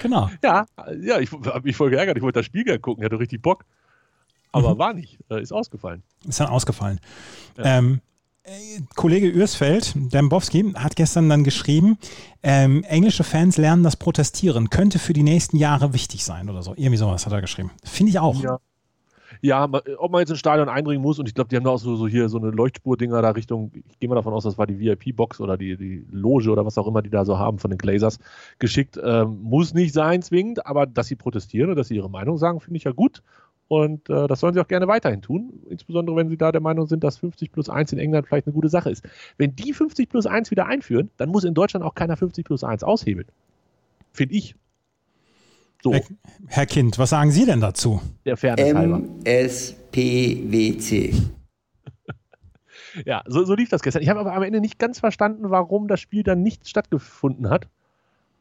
genau. 0.00 0.30
Ja, 0.42 0.66
ja 1.00 1.18
ich 1.18 1.30
habe 1.32 1.62
mich 1.62 1.76
voll 1.76 1.90
geärgert. 1.90 2.16
Ich 2.16 2.22
wollte 2.22 2.38
das 2.38 2.46
Spiel 2.46 2.64
gerne 2.64 2.80
gucken, 2.80 3.04
hatte 3.04 3.18
richtig 3.18 3.42
Bock. 3.42 3.64
Aber 4.52 4.74
mhm. 4.74 4.78
war 4.78 4.94
nicht. 4.94 5.18
Äh, 5.30 5.42
ist 5.42 5.52
ausgefallen. 5.52 6.02
Ist 6.26 6.40
dann 6.40 6.48
ausgefallen. 6.48 7.00
Ja. 7.56 7.78
Ähm, 7.78 7.94
äh, 7.94 8.11
Kollege 8.96 9.28
Ürsfeld, 9.28 9.92
Dembowski, 9.94 10.72
hat 10.74 10.96
gestern 10.96 11.28
dann 11.28 11.44
geschrieben, 11.44 11.96
ähm, 12.42 12.82
englische 12.82 13.22
Fans 13.22 13.56
lernen 13.56 13.84
das 13.84 13.96
Protestieren, 13.96 14.68
könnte 14.68 14.98
für 14.98 15.12
die 15.12 15.22
nächsten 15.22 15.56
Jahre 15.56 15.92
wichtig 15.92 16.24
sein 16.24 16.50
oder 16.50 16.62
so. 16.62 16.74
Irgendwie 16.76 16.96
sowas 16.96 17.24
hat 17.24 17.32
er 17.32 17.40
geschrieben. 17.40 17.70
Finde 17.84 18.10
ich 18.10 18.18
auch. 18.18 18.42
Ja 18.42 18.58
ja, 19.42 19.68
ob 19.98 20.12
man 20.12 20.20
jetzt 20.20 20.30
ins 20.30 20.38
Stadion 20.38 20.68
eindringen 20.68 21.02
muss 21.02 21.18
und 21.18 21.28
ich 21.28 21.34
glaube, 21.34 21.48
die 21.48 21.56
haben 21.56 21.64
da 21.64 21.70
auch 21.70 21.78
so, 21.78 21.96
so 21.96 22.06
hier 22.06 22.28
so 22.28 22.38
eine 22.38 22.50
Leuchtspur-Dinger 22.50 23.20
da 23.22 23.30
Richtung, 23.30 23.72
ich 23.74 23.98
gehe 23.98 24.08
mal 24.08 24.14
davon 24.14 24.32
aus, 24.32 24.44
das 24.44 24.56
war 24.56 24.68
die 24.68 24.78
VIP-Box 24.78 25.40
oder 25.40 25.56
die, 25.56 25.76
die 25.76 26.06
Loge 26.10 26.48
oder 26.48 26.64
was 26.64 26.78
auch 26.78 26.86
immer 26.86 27.02
die 27.02 27.10
da 27.10 27.24
so 27.24 27.38
haben 27.38 27.58
von 27.58 27.70
den 27.70 27.78
Glazers 27.78 28.20
geschickt. 28.60 29.00
Ähm, 29.02 29.40
muss 29.42 29.74
nicht 29.74 29.94
sein 29.94 30.22
zwingend, 30.22 30.64
aber 30.64 30.86
dass 30.86 31.08
sie 31.08 31.16
protestieren 31.16 31.70
und 31.70 31.76
dass 31.76 31.88
sie 31.88 31.96
ihre 31.96 32.08
Meinung 32.08 32.38
sagen, 32.38 32.60
finde 32.60 32.76
ich 32.76 32.84
ja 32.84 32.92
gut. 32.92 33.22
Und 33.68 34.10
äh, 34.10 34.26
das 34.26 34.40
sollen 34.40 34.52
sie 34.52 34.60
auch 34.60 34.68
gerne 34.68 34.86
weiterhin 34.86 35.22
tun, 35.22 35.62
insbesondere 35.70 36.14
wenn 36.16 36.28
sie 36.28 36.36
da 36.36 36.52
der 36.52 36.60
Meinung 36.60 36.86
sind, 36.86 37.02
dass 37.02 37.16
50 37.16 37.52
plus 37.52 37.70
1 37.70 37.92
in 37.92 37.98
England 37.98 38.26
vielleicht 38.26 38.46
eine 38.46 38.52
gute 38.52 38.68
Sache 38.68 38.90
ist. 38.90 39.02
Wenn 39.38 39.56
die 39.56 39.72
50 39.72 40.10
plus 40.10 40.26
1 40.26 40.50
wieder 40.50 40.66
einführen, 40.66 41.10
dann 41.16 41.30
muss 41.30 41.44
in 41.44 41.54
Deutschland 41.54 41.84
auch 41.84 41.94
keiner 41.94 42.16
50 42.16 42.44
plus 42.44 42.64
1 42.64 42.84
aushebeln. 42.84 43.28
Finde 44.12 44.34
ich. 44.34 44.54
So. 45.82 45.94
Herr 46.46 46.66
Kind, 46.66 46.98
was 46.98 47.10
sagen 47.10 47.30
Sie 47.32 47.44
denn 47.44 47.60
dazu? 47.60 48.00
Der 48.24 48.36
Fairness. 48.36 48.72
MSPWC. 49.94 51.14
ja, 53.04 53.24
so, 53.26 53.44
so, 53.44 53.54
lief 53.54 53.68
das 53.68 53.82
gestern. 53.82 54.02
Ich 54.02 54.08
habe 54.08 54.20
aber 54.20 54.32
am 54.32 54.44
Ende 54.44 54.60
nicht 54.60 54.78
ganz 54.78 55.00
verstanden, 55.00 55.50
warum 55.50 55.88
das 55.88 55.98
Spiel 55.98 56.22
dann 56.22 56.42
nicht 56.42 56.68
stattgefunden 56.68 57.50
hat. 57.50 57.68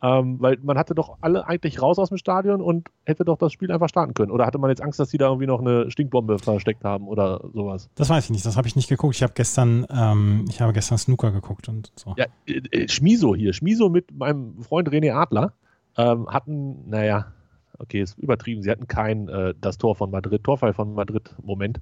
Ähm, 0.03 0.38
weil 0.39 0.58
man 0.63 0.79
hatte 0.79 0.96
doch 0.96 1.17
alle 1.22 1.48
eigentlich 1.48 1.79
raus 1.79 2.00
aus 2.00 2.10
dem 2.10 2.17
Stadion 2.17 2.60
und 2.60 2.89
hätte 3.05 3.24
doch 3.24 3.38
das 3.38 3.53
Spiel 3.53 3.72
einfach 3.72 3.88
starten 3.88 4.15
können. 4.15 4.31
Oder 4.31 4.48
hatte 4.48 4.58
man 4.58 4.72
jetzt 4.72 4.81
Angst, 4.81 5.00
dass 5.00 5.10
die 5.10 5.20
da 5.20 5.27
irgendwie 5.27 5.46
noch 5.46 5.60
eine 5.60 5.91
Stinkbombe 5.91 6.39
versteckt 6.39 6.84
haben 6.84 7.08
oder 7.08 7.41
sowas? 7.53 7.89
Das 7.96 8.10
weiß 8.10 8.25
ich 8.25 8.29
nicht, 8.31 8.46
das 8.46 8.58
habe 8.58 8.67
ich 8.67 8.75
nicht 8.75 8.89
geguckt. 8.89 9.15
Ich 9.15 9.22
habe 9.22 9.34
gestern, 9.36 9.86
ähm, 9.91 10.46
ich 10.50 10.60
habe 10.60 10.74
gestern 10.74 10.98
Snooker 10.98 11.31
geguckt 11.31 11.70
und 11.70 11.91
so. 11.96 12.15
Ja, 12.17 12.25
äh, 12.48 12.62
äh 12.72 12.88
Schmiso 12.89 13.36
hier, 13.36 13.53
Schmiso 13.53 13.89
mit 13.89 14.12
meinem 14.12 14.63
Freund 14.63 14.89
René 14.89 15.13
Adler 15.13 15.53
ähm, 15.98 16.27
hatten, 16.27 16.89
naja, 16.89 17.27
okay, 17.77 18.01
ist 18.01 18.17
übertrieben, 18.17 18.63
sie 18.63 18.72
hatten 18.72 18.88
kein 18.88 19.27
äh, 19.27 19.53
das 19.60 19.77
Tor 19.77 19.96
von 19.96 20.10
Madrid, 20.10 20.43
Torfall 20.43 20.74
von 20.74 20.93
Madrid 20.93 21.36
Moment. 21.43 21.79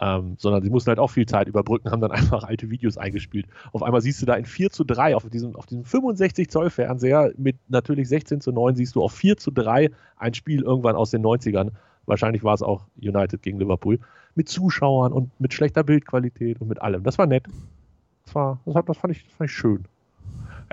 Ähm, 0.00 0.34
sondern 0.38 0.62
sie 0.62 0.70
mussten 0.70 0.88
halt 0.88 0.98
auch 0.98 1.10
viel 1.10 1.26
Zeit 1.26 1.46
überbrücken, 1.46 1.90
haben 1.90 2.00
dann 2.00 2.10
einfach 2.10 2.42
alte 2.42 2.68
Videos 2.70 2.98
eingespielt. 2.98 3.46
Auf 3.72 3.82
einmal 3.82 4.00
siehst 4.00 4.20
du 4.20 4.26
da 4.26 4.34
in 4.34 4.44
4 4.44 4.70
zu 4.70 4.84
3 4.84 5.14
auf 5.14 5.28
diesem, 5.30 5.54
auf 5.54 5.66
diesem 5.66 5.84
65 5.84 6.50
Zoll 6.50 6.70
Fernseher 6.70 7.32
mit 7.36 7.56
natürlich 7.68 8.08
16 8.08 8.40
zu 8.40 8.50
9 8.50 8.74
siehst 8.74 8.96
du 8.96 9.02
auf 9.02 9.12
4 9.12 9.36
zu 9.36 9.52
3 9.52 9.90
ein 10.16 10.34
Spiel 10.34 10.62
irgendwann 10.62 10.96
aus 10.96 11.10
den 11.10 11.22
90ern. 11.22 11.70
Wahrscheinlich 12.06 12.42
war 12.42 12.54
es 12.54 12.62
auch 12.62 12.86
United 12.96 13.42
gegen 13.42 13.58
Liverpool. 13.58 14.00
Mit 14.34 14.48
Zuschauern 14.48 15.12
und 15.12 15.38
mit 15.40 15.54
schlechter 15.54 15.84
Bildqualität 15.84 16.60
und 16.60 16.68
mit 16.68 16.82
allem. 16.82 17.04
Das 17.04 17.18
war 17.18 17.26
nett. 17.26 17.46
Das, 18.24 18.34
war, 18.34 18.60
das, 18.64 18.74
hat, 18.74 18.88
das, 18.88 18.96
fand, 18.96 19.16
ich, 19.16 19.24
das 19.24 19.34
fand 19.34 19.48
ich 19.50 19.56
schön. 19.56 19.84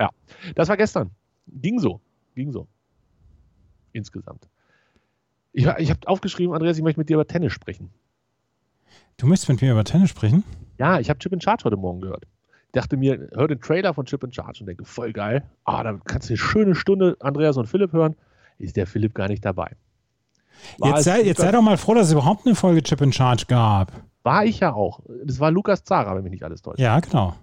Ja, 0.00 0.10
das 0.56 0.68
war 0.68 0.76
gestern. 0.76 1.10
Ging 1.46 1.78
so. 1.78 2.00
Ging 2.34 2.50
so. 2.50 2.66
Insgesamt. 3.92 4.48
Ich, 5.52 5.66
ich 5.66 5.90
habe 5.90 6.00
aufgeschrieben, 6.06 6.54
Andreas, 6.54 6.76
ich 6.76 6.82
möchte 6.82 6.98
mit 6.98 7.08
dir 7.08 7.14
über 7.14 7.26
Tennis 7.26 7.52
sprechen. 7.52 7.90
Du 9.16 9.26
möchtest 9.26 9.48
mit 9.48 9.62
mir 9.62 9.72
über 9.72 9.84
Tennis 9.84 10.10
sprechen? 10.10 10.44
Ja, 10.78 10.98
ich 10.98 11.08
habe 11.08 11.18
Chip 11.18 11.32
in 11.32 11.40
Charge 11.40 11.64
heute 11.64 11.76
Morgen 11.76 12.00
gehört. 12.00 12.24
Dachte 12.72 12.96
mir, 12.96 13.28
hör 13.34 13.48
den 13.48 13.60
Trailer 13.60 13.94
von 13.94 14.06
Chip 14.06 14.24
in 14.24 14.32
Charge 14.32 14.60
und 14.60 14.66
denke, 14.66 14.84
voll 14.84 15.12
geil. 15.12 15.44
Ah, 15.64 15.82
da 15.82 15.98
kannst 16.04 16.28
du 16.28 16.32
eine 16.32 16.38
schöne 16.38 16.74
Stunde 16.74 17.16
Andreas 17.20 17.56
und 17.56 17.66
Philipp 17.66 17.92
hören. 17.92 18.16
Ist 18.58 18.76
der 18.76 18.86
Philipp 18.86 19.14
gar 19.14 19.28
nicht 19.28 19.44
dabei. 19.44 19.72
jetzt 20.82 21.04
sei, 21.04 21.22
jetzt 21.22 21.40
sei 21.40 21.52
doch 21.52 21.62
mal 21.62 21.76
froh, 21.76 21.94
dass 21.94 22.06
es 22.06 22.12
überhaupt 22.12 22.46
eine 22.46 22.54
Folge 22.54 22.82
Chip 22.82 23.00
in 23.00 23.12
Charge 23.12 23.44
gab. 23.46 23.92
War 24.22 24.44
ich 24.44 24.60
ja 24.60 24.72
auch. 24.72 25.00
Das 25.24 25.40
war 25.40 25.50
Lukas 25.50 25.84
Zara, 25.84 26.14
wenn 26.14 26.22
mich 26.22 26.32
nicht 26.32 26.44
alles 26.44 26.62
täuscht. 26.62 26.78
Ja, 26.78 26.98
genau. 27.00 27.34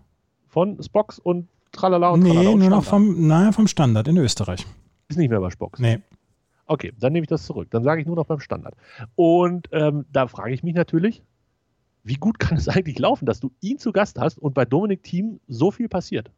Von 0.48 0.82
Spox 0.82 1.20
und 1.20 1.48
Tralala 1.72 2.10
und 2.10 2.22
Nee, 2.22 2.30
Tralala 2.32 2.50
und 2.50 2.60
nur 2.60 2.70
noch 2.70 2.84
vom, 2.84 3.28
naja, 3.28 3.52
vom 3.52 3.68
Standard 3.68 4.08
in 4.08 4.18
Österreich. 4.18 4.66
Ist 5.10 5.18
nicht 5.18 5.30
mehr 5.30 5.40
bei 5.42 5.50
Spox. 5.50 5.80
Nee. 5.80 6.00
Okay, 6.66 6.94
dann 7.00 7.14
nehme 7.14 7.24
ich 7.24 7.30
das 7.30 7.46
zurück. 7.46 7.68
Dann 7.72 7.84
sage 7.84 8.02
ich 8.02 8.08
nur 8.08 8.16
noch 8.16 8.26
beim 8.26 8.40
Standard. 8.40 8.76
Und 9.16 9.68
ähm, 9.72 10.06
da 10.12 10.28
frage 10.28 10.54
ich 10.54 10.64
mich 10.64 10.74
natürlich, 10.76 11.24
wie 12.04 12.16
gut 12.16 12.40
kann 12.40 12.58
es 12.58 12.68
eigentlich 12.70 13.00
laufen, 13.00 13.26
dass 13.26 13.40
du 13.40 13.52
ihn 13.62 13.78
zu 13.78 13.92
Gast 13.92 14.20
hast 14.20 14.38
und 14.40 14.54
bei 14.54 14.66
Dominik 14.66 15.04
Thiem 15.04 15.40
so 15.48 15.72
viel 15.72 15.90
passiert? 15.90 16.32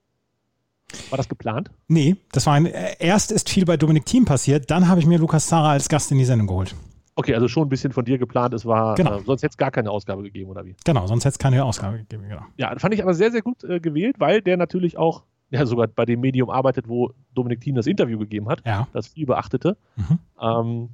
War 1.09 1.17
das 1.17 1.29
geplant? 1.29 1.71
Nee, 1.87 2.17
das 2.33 2.45
war 2.47 2.53
ein, 2.55 2.65
äh, 2.65 2.95
erst 2.99 3.31
ist 3.31 3.49
viel 3.49 3.63
bei 3.65 3.77
Dominik 3.77 4.05
Thiem 4.05 4.25
passiert, 4.25 4.69
dann 4.71 4.87
habe 4.89 4.99
ich 4.99 5.05
mir 5.05 5.17
Lukas 5.19 5.47
Zara 5.47 5.71
als 5.71 5.87
Gast 5.87 6.11
in 6.11 6.17
die 6.17 6.25
Sendung 6.25 6.47
geholt. 6.47 6.75
Okay, 7.15 7.35
also 7.35 7.47
schon 7.47 7.67
ein 7.67 7.69
bisschen 7.69 7.91
von 7.91 8.03
dir 8.05 8.17
geplant. 8.17 8.53
Es 8.53 8.65
war, 8.65 8.95
Genau. 8.95 9.17
äh, 9.19 9.23
sonst 9.23 9.43
hätte 9.43 9.51
es 9.51 9.57
gar 9.57 9.69
keine 9.71 9.91
Ausgabe 9.91 10.23
gegeben, 10.23 10.49
oder 10.49 10.65
wie? 10.65 10.75
Genau, 10.85 11.07
sonst 11.07 11.23
hätte 11.25 11.33
es 11.33 11.39
keine 11.39 11.63
Ausgabe 11.63 11.97
gegeben. 11.99 12.23
Genau. 12.27 12.41
Ja, 12.57 12.73
fand 12.79 12.93
ich 12.93 13.03
aber 13.03 13.13
sehr, 13.13 13.31
sehr 13.31 13.41
gut 13.41 13.63
äh, 13.63 13.79
gewählt, 13.79 14.15
weil 14.19 14.41
der 14.41 14.57
natürlich 14.57 14.97
auch, 14.97 15.23
ja, 15.49 15.65
sogar 15.65 15.87
bei 15.87 16.05
dem 16.05 16.21
Medium 16.21 16.49
arbeitet, 16.49 16.87
wo 16.87 17.11
Dominik 17.35 17.59
Thiem 17.61 17.75
das 17.75 17.85
Interview 17.85 18.17
gegeben 18.17 18.47
hat, 18.49 18.63
Ja. 18.65 18.87
das 18.93 19.07
viel 19.07 19.25
beachtete. 19.25 19.77
Mhm. 19.97 20.19
Ähm, 20.41 20.89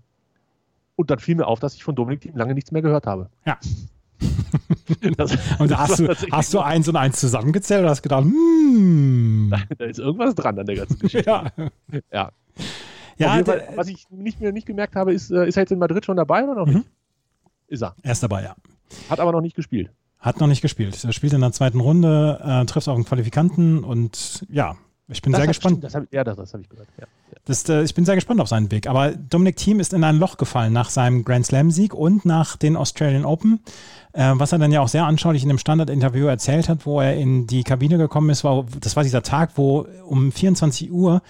und 0.96 1.12
dann 1.12 1.20
fiel 1.20 1.36
mir 1.36 1.46
auf, 1.48 1.60
dass 1.60 1.76
ich 1.76 1.84
von 1.84 1.96
Dominik 1.96 2.22
Thiem 2.22 2.36
lange 2.36 2.56
nichts 2.56 2.72
mehr 2.72 2.82
gehört 2.82 3.06
habe. 3.06 3.30
Ja. 3.46 3.58
Das, 5.18 5.38
Und 5.60 5.70
das 5.72 5.78
hast 5.80 6.00
du, 6.00 6.08
hast 6.32 6.54
du 6.54 6.60
eins 6.60 6.88
und 6.88 6.96
eins 6.96 7.20
zusammengezählt 7.20 7.82
oder 7.82 7.90
hast 7.90 8.02
gedacht, 8.02 8.24
hm. 8.24 9.54
da 9.78 9.86
ist 9.86 10.00
irgendwas 10.00 10.36
dran 10.36 10.58
an 10.60 10.66
der 10.66 10.76
ganzen 10.76 11.00
Geschichte. 11.00 11.30
Ja, 11.30 11.52
Ja. 12.12 12.32
ja 13.18 13.30
Fall, 13.30 13.44
der, 13.44 13.68
was 13.76 13.88
ich 13.88 14.08
nicht 14.10 14.40
mehr 14.42 14.52
nicht 14.52 14.66
gemerkt 14.68 14.96
habe, 14.96 15.14
ist, 15.14 15.32
äh, 15.32 15.48
ist 15.48 15.58
er 15.58 15.64
jetzt 15.64 15.72
in 15.72 15.80
Madrid 15.80 16.06
schon 16.06 16.18
dabei 16.18 16.44
oder 16.44 16.56
noch 16.56 16.68
Mhm. 16.68 16.74
nicht? 16.74 16.88
Ist 17.68 17.84
er. 17.84 17.96
er 18.02 18.12
ist 18.12 18.24
dabei, 18.24 18.44
ja. 18.44 18.56
Hat 19.10 19.20
aber 19.20 19.32
noch 19.34 19.42
nicht 19.42 19.56
gespielt. 19.56 19.92
Hat 20.20 20.40
noch 20.40 20.48
nicht 20.48 20.62
gespielt. 20.62 21.04
Er 21.04 21.12
spielt 21.14 21.34
in 21.34 21.42
der 21.42 21.52
zweiten 21.52 21.80
Runde, 21.80 22.40
äh, 22.44 22.66
trifft 22.66 22.88
auf 22.88 22.96
einen 22.96 23.06
Qualifikanten 23.06 23.84
und 23.84 24.46
ja, 24.50 24.76
ich 25.10 25.22
bin 25.22 25.32
Das 25.32 25.40
sehr 25.40 25.48
gespannt. 25.48 25.74
stimmt, 25.78 25.84
Das 25.84 25.96
hab, 25.96 26.12
ja, 26.14 26.24
das, 26.24 26.38
das 26.38 26.54
habe 26.54 26.64
ich 26.64 26.70
gehört. 26.70 26.88
Ja. 26.98 27.06
Ja. 27.32 27.38
Das, 27.46 27.68
äh, 27.70 27.84
ich 27.84 27.94
bin 27.96 28.04
sehr 28.06 28.16
gespannt 28.16 28.42
auf 28.42 28.50
seinen 28.50 28.72
Weg. 28.72 28.88
Aber 28.88 29.12
Dominik 29.12 29.56
Thiem 29.56 29.80
ist 29.80 29.94
in 29.94 30.04
ein 30.04 30.18
Loch 30.18 30.38
gefallen 30.38 30.74
nach 30.74 30.90
seinem 30.90 31.24
Grand 31.24 31.46
Slam-Sieg 31.46 31.94
und 31.94 32.26
nach 32.26 32.58
den 32.58 32.76
Australian 32.76 33.26
Open. 33.26 33.62
Äh, 34.14 34.34
was 34.36 34.52
er 34.52 34.60
dann 34.60 34.72
ja 34.72 34.82
auch 34.82 34.88
sehr 34.90 35.06
anschaulich 35.06 35.44
in 35.44 35.50
dem 35.50 35.58
Standard-Interview 35.58 36.26
erzählt 36.28 36.68
hat, 36.70 36.86
wo 36.86 37.00
er 37.00 37.16
in 37.16 37.48
die 37.48 37.64
Kabine 37.64 37.98
gekommen 37.98 38.30
ist, 38.30 38.44
war, 38.44 38.66
das 38.82 38.96
war 38.96 39.04
dieser 39.04 39.24
Tag, 39.24 39.52
wo 39.56 39.86
um 40.06 40.32
24 40.32 40.92
Uhr 40.92 41.22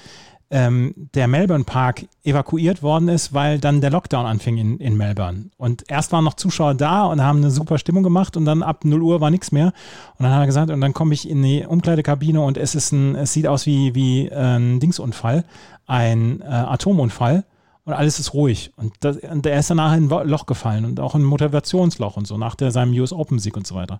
ähm, 0.49 0.93
der 1.13 1.27
Melbourne 1.27 1.65
Park 1.65 2.05
evakuiert 2.23 2.81
worden 2.81 3.09
ist, 3.09 3.33
weil 3.33 3.59
dann 3.59 3.81
der 3.81 3.89
Lockdown 3.89 4.25
anfing 4.25 4.57
in, 4.57 4.77
in 4.79 4.95
Melbourne. 4.95 5.49
Und 5.57 5.83
erst 5.89 6.11
waren 6.11 6.23
noch 6.23 6.35
Zuschauer 6.35 6.73
da 6.73 7.05
und 7.05 7.21
haben 7.21 7.39
eine 7.39 7.51
super 7.51 7.77
Stimmung 7.77 8.03
gemacht 8.03 8.37
und 8.37 8.45
dann 8.45 8.63
ab 8.63 8.85
0 8.85 9.01
Uhr 9.01 9.21
war 9.21 9.29
nichts 9.29 9.51
mehr. 9.51 9.73
Und 10.17 10.23
dann 10.23 10.31
hat 10.31 10.41
er 10.41 10.45
gesagt, 10.45 10.71
und 10.71 10.79
dann 10.79 10.93
komme 10.93 11.13
ich 11.13 11.29
in 11.29 11.43
die 11.43 11.65
Umkleidekabine 11.65 12.41
und 12.41 12.57
es 12.57 12.75
ist 12.75 12.91
ein, 12.91 13.15
es 13.15 13.33
sieht 13.33 13.47
aus 13.47 13.65
wie, 13.65 13.93
wie 13.93 14.31
ein 14.31 14.79
Dingsunfall, 14.79 15.43
ein 15.85 16.41
äh, 16.41 16.45
Atomunfall 16.45 17.43
und 17.83 17.93
alles 17.93 18.19
ist 18.19 18.33
ruhig. 18.33 18.71
Und, 18.77 18.93
das, 19.01 19.17
und 19.17 19.45
er 19.45 19.59
ist 19.59 19.69
danach 19.69 19.95
in 19.95 20.11
ein 20.11 20.27
Loch 20.27 20.45
gefallen 20.45 20.85
und 20.85 20.99
auch 20.99 21.15
ein 21.15 21.23
Motivationsloch 21.23 22.15
und 22.15 22.25
so, 22.27 22.37
nach 22.37 22.55
der, 22.55 22.71
seinem 22.71 22.93
US 22.93 23.11
Open 23.11 23.39
Sieg 23.39 23.57
und 23.57 23.67
so 23.67 23.75
weiter. 23.75 23.99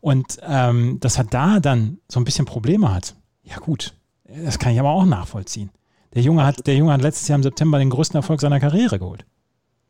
Und 0.00 0.38
ähm, 0.46 1.00
dass 1.00 1.16
er 1.16 1.24
da 1.24 1.60
dann 1.60 1.98
so 2.08 2.20
ein 2.20 2.24
bisschen 2.24 2.44
Probleme 2.44 2.92
hat, 2.92 3.14
ja 3.44 3.56
gut, 3.56 3.94
das 4.24 4.58
kann 4.58 4.72
ich 4.72 4.80
aber 4.80 4.90
auch 4.90 5.04
nachvollziehen. 5.04 5.70
Der 6.16 6.22
Junge, 6.22 6.46
hat, 6.46 6.66
der 6.66 6.74
Junge 6.74 6.94
hat 6.94 7.02
letztes 7.02 7.28
Jahr 7.28 7.36
im 7.36 7.42
September 7.42 7.78
den 7.78 7.90
größten 7.90 8.16
Erfolg 8.16 8.40
seiner 8.40 8.58
Karriere 8.58 8.98
geholt. 8.98 9.26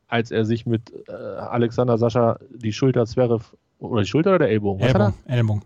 Als 0.09 0.33
er 0.33 0.45
sich 0.45 0.67
mit 0.67 0.93
äh, 1.09 1.13
Alexander 1.13 1.99
Sascha 1.99 2.41
die 2.51 2.73
Schulter 2.73 3.07
Zverev, 3.07 3.55
oder 3.79 4.03
die 4.03 4.09
Schulter 4.09 4.31
oder 4.31 4.41
der 4.41 4.51
Ellbogen? 4.51 4.81
Was 4.81 4.93
Ellbogen, 4.93 5.15
Ellbogen? 5.27 5.63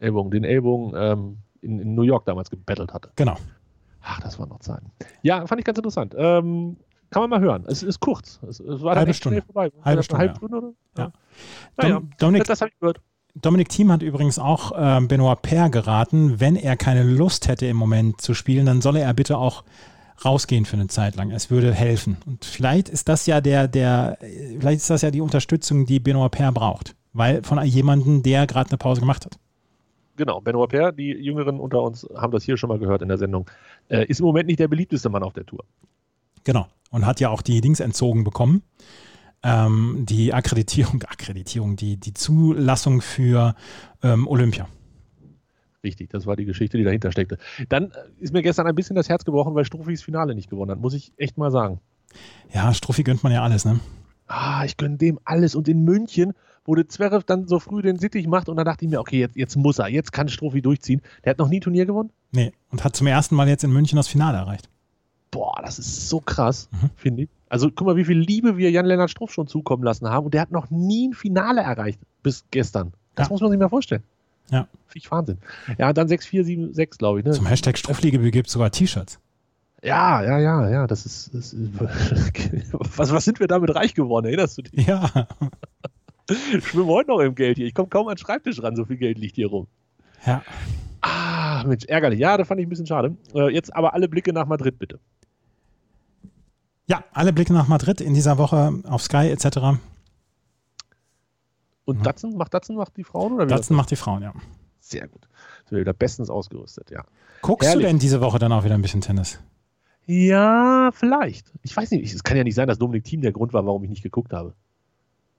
Ellbogen, 0.00 0.30
den 0.32 0.44
Ellbogen 0.44 0.92
ähm, 0.96 1.38
in, 1.62 1.78
in 1.78 1.94
New 1.94 2.02
York 2.02 2.24
damals 2.24 2.50
gebettelt 2.50 2.92
hatte. 2.92 3.10
genau. 3.14 3.36
Ach, 4.02 4.18
das 4.20 4.38
waren 4.38 4.48
noch 4.48 4.58
Zeiten. 4.60 4.90
Ja, 5.22 5.46
fand 5.46 5.60
ich 5.60 5.64
ganz 5.64 5.78
interessant. 5.78 6.14
Ähm, 6.18 6.76
kann 7.10 7.22
man 7.22 7.30
mal 7.30 7.40
hören. 7.40 7.64
Es 7.68 7.82
ist 7.84 8.00
kurz. 8.00 8.40
Es, 8.48 8.58
es 8.58 8.82
war 8.82 8.96
Halbe 8.96 9.14
Stunde. 9.14 9.42
vorbei. 9.42 9.70
War 9.76 9.84
Halbe 9.84 10.02
Stunde, 10.02 10.20
halbe 10.20 10.36
Stunde 10.36 10.56
oder? 10.56 10.72
Ja. 10.96 11.12
Naja, 11.76 11.94
Dom, 11.94 12.10
Dominik, 12.18 12.42
das, 12.42 12.58
das 12.58 12.60
habe 12.62 12.70
ich 12.70 12.80
gehört. 12.80 13.00
Dominik 13.34 13.68
Thiem 13.68 13.92
hat 13.92 14.02
übrigens 14.02 14.40
auch 14.40 14.72
äh, 14.72 15.06
Benoit 15.06 15.40
Paire 15.42 15.70
geraten, 15.70 16.40
wenn 16.40 16.56
er 16.56 16.76
keine 16.76 17.04
Lust 17.04 17.46
hätte 17.46 17.66
im 17.66 17.76
Moment 17.76 18.20
zu 18.20 18.34
spielen, 18.34 18.66
dann 18.66 18.80
solle 18.80 19.00
er 19.00 19.14
bitte 19.14 19.38
auch 19.38 19.62
rausgehen 20.24 20.64
für 20.64 20.76
eine 20.76 20.88
Zeit 20.88 21.16
lang. 21.16 21.30
Es 21.30 21.50
würde 21.50 21.72
helfen. 21.72 22.18
Und 22.26 22.44
vielleicht 22.44 22.88
ist 22.88 23.08
das 23.08 23.26
ja 23.26 23.40
der, 23.40 23.68
der, 23.68 24.18
vielleicht 24.58 24.80
ist 24.80 24.90
das 24.90 25.02
ja 25.02 25.10
die 25.10 25.20
Unterstützung, 25.20 25.86
die 25.86 26.00
Benoit 26.00 26.30
Paire 26.30 26.52
braucht. 26.52 26.94
Weil 27.12 27.42
von 27.42 27.62
jemandem, 27.64 28.22
der 28.22 28.46
gerade 28.46 28.70
eine 28.70 28.78
Pause 28.78 29.00
gemacht 29.00 29.24
hat. 29.24 29.38
Genau, 30.16 30.40
Benoit 30.40 30.68
Paire, 30.68 30.92
die 30.92 31.10
Jüngeren 31.10 31.58
unter 31.58 31.82
uns 31.82 32.06
haben 32.14 32.32
das 32.32 32.44
hier 32.44 32.56
schon 32.56 32.68
mal 32.68 32.78
gehört 32.78 33.02
in 33.02 33.08
der 33.08 33.18
Sendung, 33.18 33.50
äh, 33.88 34.04
ist 34.06 34.20
im 34.20 34.26
Moment 34.26 34.46
nicht 34.46 34.60
der 34.60 34.68
beliebteste 34.68 35.08
Mann 35.08 35.22
auf 35.22 35.32
der 35.32 35.46
Tour. 35.46 35.64
Genau. 36.44 36.66
Und 36.90 37.06
hat 37.06 37.20
ja 37.20 37.30
auch 37.30 37.42
die 37.42 37.60
Dings 37.60 37.80
entzogen 37.80 38.24
bekommen. 38.24 38.62
Ähm, 39.42 40.04
die 40.08 40.34
Akkreditierung, 40.34 41.02
Akkreditierung, 41.08 41.76
die, 41.76 41.96
die 41.96 42.14
Zulassung 42.14 43.00
für 43.00 43.54
ähm, 44.02 44.28
Olympia. 44.28 44.68
Richtig, 45.82 46.10
das 46.10 46.26
war 46.26 46.36
die 46.36 46.44
Geschichte, 46.44 46.76
die 46.76 46.84
dahinter 46.84 47.10
steckte. 47.10 47.38
Dann 47.68 47.84
äh, 47.84 47.94
ist 48.18 48.32
mir 48.32 48.42
gestern 48.42 48.66
ein 48.66 48.74
bisschen 48.74 48.96
das 48.96 49.08
Herz 49.08 49.24
gebrochen, 49.24 49.54
weil 49.54 49.64
Struffis 49.64 50.02
Finale 50.02 50.34
nicht 50.34 50.50
gewonnen 50.50 50.70
hat, 50.70 50.80
muss 50.80 50.94
ich 50.94 51.12
echt 51.16 51.38
mal 51.38 51.50
sagen. 51.50 51.80
Ja, 52.52 52.74
Struffi 52.74 53.02
gönnt 53.02 53.22
man 53.22 53.32
ja 53.32 53.42
alles, 53.42 53.64
ne? 53.64 53.80
Ah, 54.26 54.64
ich 54.64 54.76
gönne 54.76 54.96
dem 54.96 55.18
alles. 55.24 55.54
Und 55.54 55.68
in 55.68 55.84
München, 55.84 56.32
wo 56.64 56.74
der 56.74 56.88
Zverev 56.88 57.24
dann 57.24 57.48
so 57.48 57.58
früh 57.58 57.82
den 57.82 57.98
Sittich 57.98 58.26
macht 58.26 58.48
und 58.48 58.56
dann 58.56 58.66
dachte 58.66 58.84
ich 58.84 58.90
mir, 58.90 59.00
okay, 59.00 59.18
jetzt, 59.20 59.36
jetzt 59.36 59.56
muss 59.56 59.78
er, 59.78 59.88
jetzt 59.88 60.12
kann 60.12 60.28
Struffi 60.28 60.60
durchziehen. 60.60 61.00
Der 61.24 61.30
hat 61.30 61.38
noch 61.38 61.48
nie 61.48 61.60
Turnier 61.60 61.86
gewonnen? 61.86 62.10
Nee. 62.32 62.52
Und 62.70 62.84
hat 62.84 62.94
zum 62.94 63.06
ersten 63.06 63.34
Mal 63.34 63.48
jetzt 63.48 63.64
in 63.64 63.72
München 63.72 63.96
das 63.96 64.08
Finale 64.08 64.38
erreicht. 64.38 64.68
Boah, 65.30 65.60
das 65.62 65.78
ist 65.78 66.08
so 66.08 66.20
krass, 66.20 66.68
Mhm. 66.72 66.90
finde 66.96 67.22
ich. 67.22 67.28
Also 67.48 67.70
guck 67.70 67.86
mal, 67.86 67.96
wie 67.96 68.04
viel 68.04 68.18
Liebe 68.18 68.56
wir 68.56 68.70
Jan-Lennart 68.70 69.10
Struff 69.10 69.32
schon 69.32 69.46
zukommen 69.46 69.82
lassen 69.82 70.08
haben 70.08 70.26
und 70.26 70.34
der 70.34 70.42
hat 70.42 70.50
noch 70.50 70.70
nie 70.70 71.08
ein 71.08 71.14
Finale 71.14 71.62
erreicht 71.62 72.00
bis 72.22 72.44
gestern. 72.50 72.92
Das 73.14 73.28
Ja. 73.28 73.32
muss 73.32 73.40
man 73.40 73.50
sich 73.50 73.58
mal 73.58 73.68
vorstellen. 73.68 74.02
Ja. 74.50 74.68
Finde 74.86 75.04
ich 75.04 75.10
Wahnsinn. 75.10 75.38
Ja, 75.78 75.92
dann 75.92 76.08
6-4-7-6, 76.08 76.98
glaube 76.98 77.20
ich. 77.20 77.24
Ne? 77.24 77.32
Zum 77.32 77.46
Hashtag 77.46 77.78
Struffliebe 77.78 78.30
gibt 78.30 78.48
es 78.48 78.52
sogar 78.52 78.70
T-Shirts. 78.70 79.18
Ja, 79.82 80.22
ja, 80.22 80.38
ja, 80.38 80.68
ja, 80.68 80.86
das 80.86 81.06
ist. 81.06 81.34
Das 81.34 81.52
ist 81.52 81.70
was, 82.98 83.12
was 83.12 83.24
sind 83.24 83.40
wir 83.40 83.46
damit 83.46 83.74
reich 83.74 83.94
geworden? 83.94 84.26
Erinnerst 84.26 84.58
du 84.58 84.62
dich? 84.62 84.86
Ja. 84.86 85.10
Ich 86.54 86.64
schwimme 86.64 86.86
heute 86.86 87.10
noch 87.10 87.18
im 87.18 87.34
Geld 87.34 87.56
hier. 87.56 87.66
Ich 87.66 87.74
komme 87.74 87.88
kaum 87.88 88.06
an 88.06 88.14
den 88.14 88.20
Schreibtisch 88.20 88.62
ran, 88.62 88.76
so 88.76 88.84
viel 88.84 88.98
Geld 88.98 89.18
liegt 89.18 89.34
hier 89.34 89.48
rum. 89.48 89.66
Ja. 90.24 90.44
Ah, 91.00 91.64
Mensch, 91.66 91.84
ärgerlich. 91.86 92.20
Ja, 92.20 92.36
das 92.36 92.46
fand 92.46 92.60
ich 92.60 92.66
ein 92.68 92.70
bisschen 92.70 92.86
schade. 92.86 93.16
Äh, 93.34 93.52
jetzt 93.52 93.74
aber 93.74 93.94
alle 93.94 94.08
Blicke 94.08 94.32
nach 94.32 94.46
Madrid, 94.46 94.78
bitte. 94.78 95.00
Ja, 96.86 97.02
alle 97.12 97.32
Blicke 97.32 97.52
nach 97.52 97.66
Madrid 97.66 98.00
in 98.00 98.14
dieser 98.14 98.38
Woche 98.38 98.74
auf 98.84 99.02
Sky 99.02 99.28
etc. 99.28 99.80
Und 101.90 101.98
Mhm. 101.98 102.02
Datsen? 102.04 102.36
Macht 102.36 102.54
Datsen 102.54 102.76
macht 102.76 102.96
die 102.96 103.04
Frauen? 103.04 103.32
Oder 103.34 103.44
wie 103.46 103.50
Datsen 103.50 103.76
macht 103.76 103.90
die 103.90 103.96
Frauen, 103.96 104.22
ja. 104.22 104.32
Sehr 104.80 105.06
gut. 105.08 105.28
Sind 105.66 105.72
wir 105.76 105.80
wieder 105.80 105.92
bestens 105.92 106.30
ausgerüstet, 106.30 106.90
ja. 106.90 107.04
Guckst 107.42 107.68
Herrlich. 107.68 107.84
du 107.84 107.88
denn 107.90 107.98
diese 107.98 108.20
Woche 108.20 108.38
dann 108.38 108.52
auch 108.52 108.64
wieder 108.64 108.74
ein 108.74 108.82
bisschen 108.82 109.00
Tennis? 109.02 109.38
Ja, 110.06 110.90
vielleicht. 110.92 111.52
Ich 111.62 111.76
weiß 111.76 111.90
nicht. 111.92 112.12
Es 112.14 112.24
kann 112.24 112.36
ja 112.36 112.44
nicht 112.44 112.54
sein, 112.54 112.66
dass 112.66 112.78
Dominik 112.78 113.04
Thiem 113.04 113.20
der 113.20 113.32
Grund 113.32 113.52
war, 113.52 113.64
warum 113.66 113.84
ich 113.84 113.90
nicht 113.90 114.02
geguckt 114.02 114.32
habe. 114.32 114.54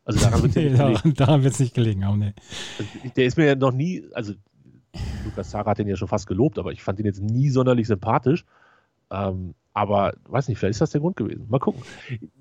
Also 0.06 0.20
daran 0.20 0.42
wird 0.44 0.56
Nee, 0.56 0.68
ja 0.70 0.90
nicht 0.90 1.04
daran 1.04 1.14
daran 1.14 1.46
es 1.46 1.60
nicht 1.60 1.74
gelegen 1.74 2.06
haben, 2.06 2.20
nee. 2.20 2.34
Also, 2.80 2.90
Der 3.16 3.26
ist 3.26 3.38
mir 3.38 3.46
ja 3.48 3.56
noch 3.56 3.72
nie, 3.72 4.04
also 4.14 4.34
Lukas 5.26 5.50
Zara 5.50 5.72
hat 5.72 5.78
den 5.78 5.88
ja 5.88 5.96
schon 5.96 6.08
fast 6.08 6.28
gelobt, 6.28 6.58
aber 6.58 6.72
ich 6.72 6.82
fand 6.84 7.00
ihn 7.00 7.06
jetzt 7.06 7.22
nie 7.22 7.50
sonderlich 7.50 7.88
sympathisch. 7.88 8.46
Ähm, 9.12 9.54
aber 9.74 10.14
weiß 10.28 10.48
nicht, 10.48 10.58
vielleicht 10.58 10.72
ist 10.76 10.82
das 10.82 10.90
der 10.92 11.02
Grund 11.02 11.16
gewesen. 11.18 11.46
Mal 11.50 11.60
gucken. 11.60 11.82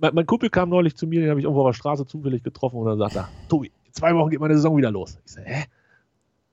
Mein, 0.00 0.14
mein 0.14 0.26
Kumpel 0.26 0.50
kam 0.50 0.68
neulich 0.68 0.96
zu 0.96 1.06
mir, 1.06 1.20
den 1.20 1.30
habe 1.30 1.40
ich 1.40 1.44
irgendwo 1.44 1.62
auf 1.62 1.68
der 1.68 1.74
Straße 1.78 2.06
zufällig 2.06 2.42
getroffen 2.42 2.76
und 2.76 2.86
dann 2.86 2.98
sagt 2.98 3.16
er, 3.16 3.28
Tobi, 3.48 3.70
In 3.90 3.94
zwei 3.94 4.14
Wochen 4.14 4.30
geht 4.30 4.38
meine 4.38 4.54
Saison 4.54 4.76
wieder 4.76 4.92
los. 4.92 5.18
Ich 5.26 5.32
sage, 5.32 5.48
hä? 5.48 5.64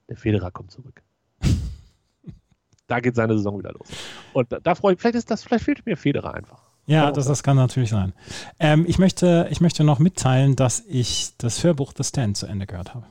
Der 0.09 0.17
Federer 0.17 0.49
kommt 0.49 0.71
zurück. 0.71 1.03
da 2.87 2.99
geht 2.99 3.15
seine 3.15 3.33
Saison 3.33 3.59
wieder 3.59 3.71
los. 3.73 3.87
Und 4.33 4.51
da, 4.51 4.59
da 4.59 4.73
freue 4.73 4.95
ich, 4.95 4.99
vielleicht 4.99 5.17
ist 5.17 5.29
das, 5.29 5.43
vielleicht 5.43 5.65
fehlt 5.65 5.85
mir 5.85 5.97
Federer 5.97 6.33
einfach. 6.33 6.63
Ja, 6.87 7.11
das, 7.11 7.27
das 7.27 7.43
kann 7.43 7.57
natürlich 7.57 7.91
sein. 7.91 8.13
Ähm, 8.59 8.85
ich, 8.87 8.97
möchte, 8.97 9.47
ich 9.51 9.61
möchte 9.61 9.83
noch 9.83 9.99
mitteilen, 9.99 10.55
dass 10.55 10.83
ich 10.87 11.33
das 11.37 11.63
Hörbuch 11.63 11.93
The 11.95 12.03
Stand 12.03 12.37
zu 12.37 12.47
Ende 12.47 12.65
gehört 12.65 12.95
habe. 12.95 13.05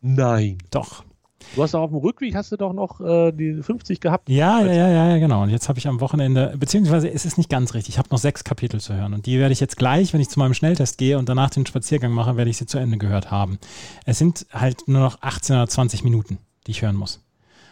Nein. 0.00 0.58
Doch. 0.72 1.04
Du 1.54 1.62
hast 1.62 1.74
doch 1.74 1.80
auf 1.80 1.90
dem 1.90 1.98
Rückweg 1.98 2.34
hast 2.34 2.52
du 2.52 2.56
doch 2.56 2.72
noch 2.72 3.00
äh, 3.00 3.32
die 3.32 3.62
50 3.62 4.00
gehabt. 4.00 4.28
Ja, 4.28 4.60
ja, 4.60 4.72
ja, 4.72 5.08
ja, 5.08 5.18
genau. 5.18 5.42
Und 5.42 5.50
jetzt 5.50 5.68
habe 5.68 5.78
ich 5.78 5.88
am 5.88 6.00
Wochenende, 6.00 6.54
beziehungsweise 6.58 7.10
es 7.10 7.24
ist 7.24 7.38
nicht 7.38 7.48
ganz 7.48 7.74
richtig, 7.74 7.94
ich 7.94 7.98
habe 7.98 8.08
noch 8.10 8.18
sechs 8.18 8.44
Kapitel 8.44 8.80
zu 8.80 8.94
hören. 8.94 9.14
Und 9.14 9.26
die 9.26 9.38
werde 9.38 9.52
ich 9.52 9.60
jetzt 9.60 9.76
gleich, 9.76 10.12
wenn 10.12 10.20
ich 10.20 10.28
zu 10.28 10.38
meinem 10.38 10.54
Schnelltest 10.54 10.98
gehe 10.98 11.18
und 11.18 11.28
danach 11.28 11.50
den 11.50 11.66
Spaziergang 11.66 12.12
mache, 12.12 12.36
werde 12.36 12.50
ich 12.50 12.56
sie 12.56 12.66
zu 12.66 12.78
Ende 12.78 12.98
gehört 12.98 13.30
haben. 13.30 13.58
Es 14.04 14.18
sind 14.18 14.46
halt 14.52 14.88
nur 14.88 15.00
noch 15.00 15.22
18 15.22 15.56
oder 15.56 15.68
20 15.68 16.04
Minuten, 16.04 16.38
die 16.66 16.72
ich 16.72 16.82
hören 16.82 16.96
muss. 16.96 17.20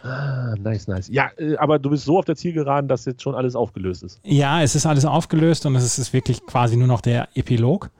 Ah, 0.02 0.54
nice, 0.58 0.86
nice. 0.86 1.08
Ja, 1.08 1.30
äh, 1.36 1.56
aber 1.56 1.78
du 1.78 1.90
bist 1.90 2.04
so 2.04 2.18
auf 2.18 2.24
der 2.24 2.36
Zielgeraden, 2.36 2.88
dass 2.88 3.04
jetzt 3.04 3.22
schon 3.22 3.34
alles 3.34 3.56
aufgelöst 3.56 4.02
ist. 4.02 4.20
Ja, 4.24 4.62
es 4.62 4.74
ist 4.74 4.86
alles 4.86 5.04
aufgelöst 5.04 5.66
und 5.66 5.74
es 5.74 5.98
ist 5.98 6.12
wirklich 6.12 6.44
quasi 6.46 6.76
nur 6.76 6.86
noch 6.86 7.00
der 7.00 7.28
Epilog. 7.34 7.90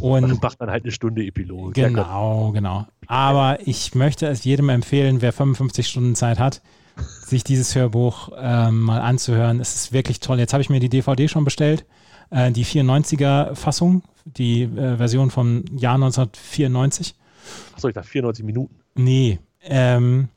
Und 0.00 0.22
Man 0.22 0.38
macht 0.40 0.60
dann 0.60 0.70
halt 0.70 0.84
eine 0.84 0.92
Stunde 0.92 1.24
Epilog. 1.24 1.74
Genau, 1.74 2.52
genau. 2.52 2.86
Aber 3.06 3.58
ich 3.66 3.94
möchte 3.94 4.26
es 4.26 4.44
jedem 4.44 4.68
empfehlen, 4.68 5.22
wer 5.22 5.32
55 5.32 5.88
Stunden 5.88 6.14
Zeit 6.14 6.38
hat, 6.38 6.60
sich 7.24 7.44
dieses 7.44 7.74
Hörbuch 7.74 8.30
ähm, 8.36 8.80
mal 8.82 9.00
anzuhören. 9.00 9.60
Es 9.60 9.74
ist 9.74 9.92
wirklich 9.92 10.20
toll. 10.20 10.38
Jetzt 10.38 10.52
habe 10.52 10.62
ich 10.62 10.70
mir 10.70 10.80
die 10.80 10.88
DVD 10.88 11.28
schon 11.28 11.44
bestellt, 11.44 11.86
äh, 12.30 12.50
die 12.50 12.64
94er 12.64 13.54
Fassung, 13.54 14.02
die 14.24 14.62
äh, 14.62 14.96
Version 14.96 15.30
vom 15.30 15.64
Jahr 15.76 15.94
1994. 15.94 17.14
Achso, 17.74 17.88
ich 17.88 17.94
dachte 17.94 18.08
94 18.08 18.44
Minuten. 18.44 18.74
Nee. 18.94 19.38
Ähm, 19.62 20.28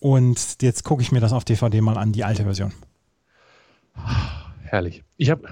und 0.00 0.62
jetzt 0.62 0.84
gucke 0.84 1.02
ich 1.02 1.12
mir 1.12 1.20
das 1.20 1.32
auf 1.32 1.44
DVD 1.44 1.80
mal 1.80 1.98
an, 1.98 2.12
die 2.12 2.24
alte 2.24 2.44
Version. 2.44 2.72
Herrlich. 4.64 5.02
Ich 5.16 5.30
habe 5.30 5.48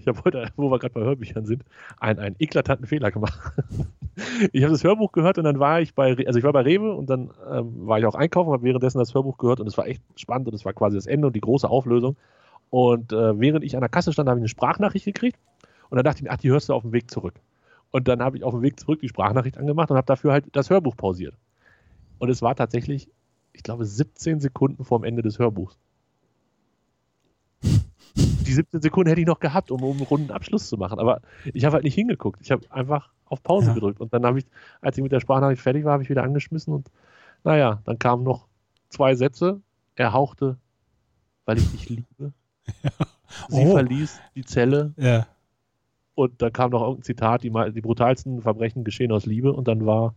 ich 0.00 0.06
hab 0.08 0.24
heute, 0.24 0.50
wo 0.56 0.70
wir 0.70 0.78
gerade 0.78 0.94
bei 0.94 1.02
Hörbüchern 1.02 1.44
sind, 1.44 1.64
einen, 1.98 2.18
einen 2.18 2.36
eklatanten 2.38 2.86
Fehler 2.86 3.10
gemacht. 3.10 3.38
Ich 4.52 4.62
habe 4.64 4.72
das 4.72 4.84
Hörbuch 4.84 5.12
gehört 5.12 5.38
und 5.38 5.44
dann 5.44 5.60
war 5.60 5.80
ich 5.80 5.94
bei, 5.94 6.14
also 6.26 6.38
ich 6.38 6.44
war 6.44 6.52
bei 6.52 6.60
Rewe 6.60 6.92
und 6.92 7.08
dann 7.08 7.30
ähm, 7.50 7.86
war 7.86 7.98
ich 7.98 8.04
auch 8.04 8.14
einkaufen, 8.14 8.52
habe 8.52 8.64
währenddessen 8.64 8.98
das 8.98 9.14
Hörbuch 9.14 9.38
gehört 9.38 9.60
und 9.60 9.66
es 9.66 9.78
war 9.78 9.86
echt 9.86 10.02
spannend 10.14 10.48
und 10.48 10.54
es 10.54 10.66
war 10.66 10.74
quasi 10.74 10.96
das 10.96 11.06
Ende 11.06 11.28
und 11.28 11.34
die 11.34 11.40
große 11.40 11.68
Auflösung. 11.68 12.16
Und 12.68 13.12
äh, 13.12 13.40
während 13.40 13.64
ich 13.64 13.76
an 13.76 13.80
der 13.80 13.88
Kasse 13.88 14.12
stand, 14.12 14.28
habe 14.28 14.38
ich 14.38 14.42
eine 14.42 14.48
Sprachnachricht 14.48 15.06
gekriegt 15.06 15.38
und 15.88 15.96
dann 15.96 16.04
dachte 16.04 16.18
ich 16.18 16.24
mir, 16.24 16.32
ach, 16.32 16.36
die 16.36 16.50
hörst 16.50 16.68
du 16.68 16.74
auf 16.74 16.82
dem 16.82 16.92
Weg 16.92 17.10
zurück. 17.10 17.34
Und 17.92 18.08
dann 18.08 18.22
habe 18.22 18.36
ich 18.36 18.44
auf 18.44 18.52
dem 18.52 18.62
Weg 18.62 18.78
zurück 18.78 19.00
die 19.00 19.08
Sprachnachricht 19.08 19.56
angemacht 19.56 19.90
und 19.90 19.96
habe 19.96 20.06
dafür 20.06 20.32
halt 20.32 20.44
das 20.52 20.68
Hörbuch 20.68 20.96
pausiert. 20.96 21.34
Und 22.18 22.28
es 22.28 22.42
war 22.42 22.54
tatsächlich, 22.54 23.08
ich 23.54 23.62
glaube, 23.62 23.86
17 23.86 24.40
Sekunden 24.40 24.84
vorm 24.84 25.04
Ende 25.04 25.22
des 25.22 25.38
Hörbuchs 25.38 25.78
die 28.50 28.54
17 28.54 28.82
Sekunden 28.82 29.08
hätte 29.08 29.20
ich 29.20 29.26
noch 29.28 29.38
gehabt, 29.38 29.70
um, 29.70 29.82
um 29.84 29.96
einen 29.96 30.06
runden 30.06 30.32
Abschluss 30.32 30.68
zu 30.68 30.76
machen. 30.76 30.98
Aber 30.98 31.20
ich 31.54 31.64
habe 31.64 31.74
halt 31.74 31.84
nicht 31.84 31.94
hingeguckt. 31.94 32.40
Ich 32.42 32.50
habe 32.50 32.66
einfach 32.70 33.10
auf 33.26 33.44
Pause 33.44 33.68
ja. 33.68 33.74
gedrückt. 33.74 34.00
Und 34.00 34.12
dann 34.12 34.26
habe 34.26 34.40
ich, 34.40 34.46
als 34.80 34.98
ich 34.98 35.02
mit 35.04 35.12
der 35.12 35.20
Sprachnachricht 35.20 35.62
fertig 35.62 35.84
war, 35.84 35.92
habe 35.92 36.02
ich 36.02 36.10
wieder 36.10 36.24
angeschmissen. 36.24 36.74
Und 36.74 36.90
naja, 37.44 37.80
dann 37.84 38.00
kamen 38.00 38.24
noch 38.24 38.48
zwei 38.88 39.14
Sätze. 39.14 39.60
Er 39.94 40.12
hauchte, 40.12 40.56
weil 41.44 41.58
ich 41.58 41.70
dich 41.70 41.88
liebe. 41.88 42.32
Ja. 42.82 42.90
Sie 43.48 43.64
oh. 43.66 43.72
verließ 43.72 44.20
die 44.34 44.44
Zelle. 44.44 44.92
Ja. 44.96 45.28
Und 46.16 46.42
da 46.42 46.50
kam 46.50 46.72
noch 46.72 46.82
irgendein 46.82 47.04
Zitat, 47.04 47.44
die, 47.44 47.52
die 47.72 47.80
brutalsten 47.80 48.42
Verbrechen 48.42 48.82
geschehen 48.82 49.12
aus 49.12 49.26
Liebe. 49.26 49.52
Und 49.52 49.68
dann 49.68 49.86
war 49.86 50.16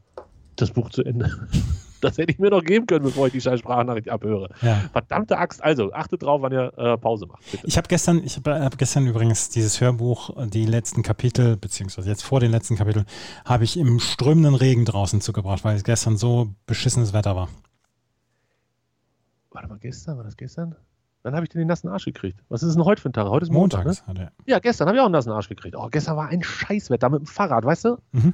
das 0.56 0.72
Buch 0.72 0.90
zu 0.90 1.04
Ende. 1.04 1.30
Das 2.04 2.18
hätte 2.18 2.34
ich 2.34 2.40
mir 2.40 2.50
noch 2.50 2.64
geben 2.64 2.86
können, 2.86 3.06
bevor 3.06 3.28
ich 3.28 3.34
die 3.34 3.40
scheiß 3.40 3.60
Sprachnachricht 3.60 4.10
abhöre. 4.10 4.50
Ja. 4.62 4.82
Verdammte 4.92 5.38
Axt. 5.38 5.64
Also, 5.64 5.94
achtet 5.94 6.24
drauf, 6.24 6.42
wann 6.42 6.52
ihr 6.52 6.74
äh, 6.78 6.98
Pause 6.98 7.28
macht. 7.28 7.50
Bitte. 7.50 7.66
Ich 7.66 7.78
habe 7.78 7.88
gestern, 7.88 8.22
ich 8.24 8.36
habe 8.36 8.60
hab 8.60 8.78
gestern 8.78 9.08
übrigens 9.08 9.50
dieses 9.50 9.80
Hörbuch, 9.80 10.32
die 10.48 10.66
letzten 10.66 11.02
Kapitel, 11.02 11.56
beziehungsweise 11.56 12.10
jetzt 12.10 12.24
vor 12.24 12.42
den 12.42 12.52
letzten 12.52 12.76
Kapiteln, 12.76 13.06
habe 13.46 13.64
ich 13.64 13.78
im 13.78 14.00
strömenden 14.00 14.56
Regen 14.56 14.84
draußen 14.84 15.22
zugebracht, 15.22 15.64
weil 15.64 15.78
es 15.78 15.84
gestern 15.84 16.18
so 16.18 16.54
beschissenes 16.66 17.14
Wetter 17.14 17.36
war. 17.36 17.48
Warte 19.52 19.70
mal, 19.70 19.80
gestern? 19.80 20.18
War 20.18 20.26
das 20.26 20.36
gestern? 20.36 20.76
Dann 21.22 21.36
habe 21.36 21.46
ich 21.46 21.50
den 21.50 21.68
nassen 21.68 21.88
Arsch 21.88 22.04
gekriegt. 22.04 22.44
Was 22.50 22.64
ist 22.64 22.76
denn 22.76 22.84
heute 22.84 23.02
für 23.02 23.10
ein 23.10 23.14
Tag? 23.14 23.30
Heute 23.30 23.44
ist 23.44 23.52
Montag, 23.52 23.86
Montags, 23.86 24.06
ne? 24.08 24.32
Ja, 24.46 24.60
gestern 24.60 24.88
habe 24.88 24.98
ich 24.98 25.02
auch 25.02 25.06
einen 25.06 25.14
nassen 25.14 25.32
Arsch 25.32 25.48
gekriegt. 25.48 25.78
Oh, 25.78 25.88
gestern 25.90 26.18
war 26.18 26.28
ein 26.28 26.44
Scheißwetter 26.44 27.10
mit 27.10 27.22
dem 27.22 27.28
Fahrrad, 27.28 27.64
weißt 27.64 27.86
du? 27.86 27.98
Mhm. 28.12 28.34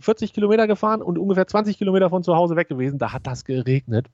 40 0.00 0.32
Kilometer 0.32 0.66
gefahren 0.66 1.02
und 1.02 1.18
ungefähr 1.18 1.46
20 1.46 1.78
Kilometer 1.78 2.10
von 2.10 2.22
zu 2.22 2.34
Hause 2.34 2.56
weg 2.56 2.68
gewesen. 2.68 2.98
Da 2.98 3.12
hat 3.12 3.26
das 3.26 3.44
geregnet. 3.44 4.08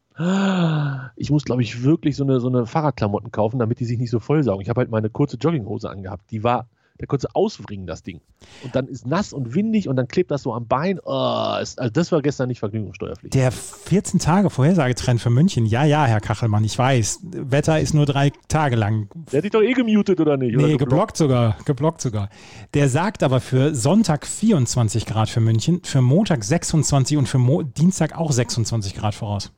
Ich 1.17 1.31
muss, 1.31 1.45
glaube 1.45 1.63
ich, 1.63 1.83
wirklich 1.83 2.17
so 2.17 2.25
eine, 2.25 2.41
so 2.41 2.49
eine 2.49 2.67
Fahrradklamotten 2.67 3.31
kaufen, 3.31 3.59
damit 3.59 3.81
die 3.81 3.85
sich 3.85 3.99
nicht 3.99 4.11
so 4.11 4.21
vollsaugen. 4.21 4.63
Ich 4.63 4.69
habe 4.69 4.81
halt 4.81 4.91
meine 4.91 5.11
kurze 5.11 5.37
Jogginghose 5.37 5.91
angehabt. 5.91 6.31
Die 6.31 6.45
war 6.45 6.69
der 7.01 7.09
konnte 7.09 7.29
auswringen, 7.35 7.87
das 7.87 8.05
Ding. 8.05 8.21
Und 8.63 8.77
dann 8.77 8.87
ist 8.87 9.05
nass 9.05 9.33
und 9.33 9.55
windig 9.55 9.89
und 9.89 9.97
dann 9.97 10.07
klebt 10.07 10.31
das 10.31 10.43
so 10.43 10.55
am 10.55 10.69
Bein. 10.69 11.01
Oh, 11.05 11.57
ist, 11.61 11.81
also 11.81 11.91
das 11.91 12.13
war 12.13 12.23
gestern 12.23 12.49
nicht 12.49 12.61
vergnügungssteuerpflichtig. 12.61 13.41
Der 13.41 13.51
14 13.51 14.21
Tage 14.21 14.49
Vorhersagetrend 14.49 15.21
für 15.21 15.31
München. 15.31 15.67
Ja, 15.67 15.85
ja, 15.85 16.05
Herr 16.05 16.21
Kachelmann, 16.21 16.63
ich 16.63 16.79
weiß. 16.79 17.21
Wetter 17.25 17.81
ist 17.81 17.95
nur 17.95 18.07
drei 18.07 18.31
Tage 18.47 18.77
lang. 18.77 19.09
Der 19.33 19.39
hat 19.39 19.45
dich 19.45 19.51
doch 19.51 19.63
eh 19.63 19.73
gemutet, 19.73 20.21
oder 20.21 20.37
nicht? 20.37 20.57
Nee, 20.57 20.65
oder 20.65 20.77
geblockt 20.77 21.17
sogar. 21.17 21.57
Geblockt 21.65 22.01
sogar. 22.01 22.29
Der 22.75 22.89
sagt 22.89 23.25
aber 23.25 23.41
für 23.41 23.75
Sonntag 23.75 24.25
24 24.25 25.05
Grad 25.05 25.29
für 25.29 25.41
München, 25.41 25.81
für 25.83 26.01
Montag 26.01 26.45
26 26.45 27.17
und 27.17 27.29
für 27.29 27.39
Mo 27.39 27.63
Dienstag 27.63 28.17
auch 28.17 28.31
26 28.31 28.95
Grad 28.95 29.17
voraus. 29.17 29.53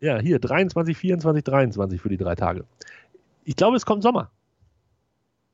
Ja, 0.00 0.18
hier 0.18 0.40
23, 0.40 0.96
24, 0.96 1.44
23 1.44 2.00
für 2.00 2.08
die 2.08 2.16
drei 2.16 2.34
Tage. 2.34 2.64
Ich 3.44 3.54
glaube, 3.54 3.76
es 3.76 3.86
kommt 3.86 4.02
Sommer 4.02 4.30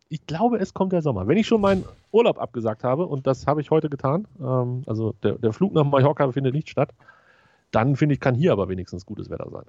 ich 0.08 0.26
glaube, 0.26 0.58
es 0.58 0.74
kommt 0.74 0.92
der 0.92 1.02
Sommer. 1.02 1.26
Wenn 1.26 1.36
ich 1.36 1.46
schon 1.46 1.60
meinen 1.60 1.84
Urlaub 2.12 2.38
abgesagt 2.38 2.84
habe, 2.84 3.06
und 3.06 3.26
das 3.26 3.46
habe 3.46 3.60
ich 3.60 3.70
heute 3.70 3.90
getan, 3.90 4.26
ähm, 4.40 4.82
also 4.86 5.14
der, 5.22 5.32
der 5.38 5.52
Flug 5.52 5.72
nach 5.74 5.84
Mallorca 5.84 6.30
findet 6.32 6.54
nicht 6.54 6.70
statt, 6.70 6.90
dann 7.70 7.96
finde 7.96 8.14
ich, 8.14 8.20
kann 8.20 8.34
hier 8.34 8.52
aber 8.52 8.68
wenigstens 8.68 9.04
gutes 9.04 9.30
Wetter 9.30 9.48
sein. 9.50 9.64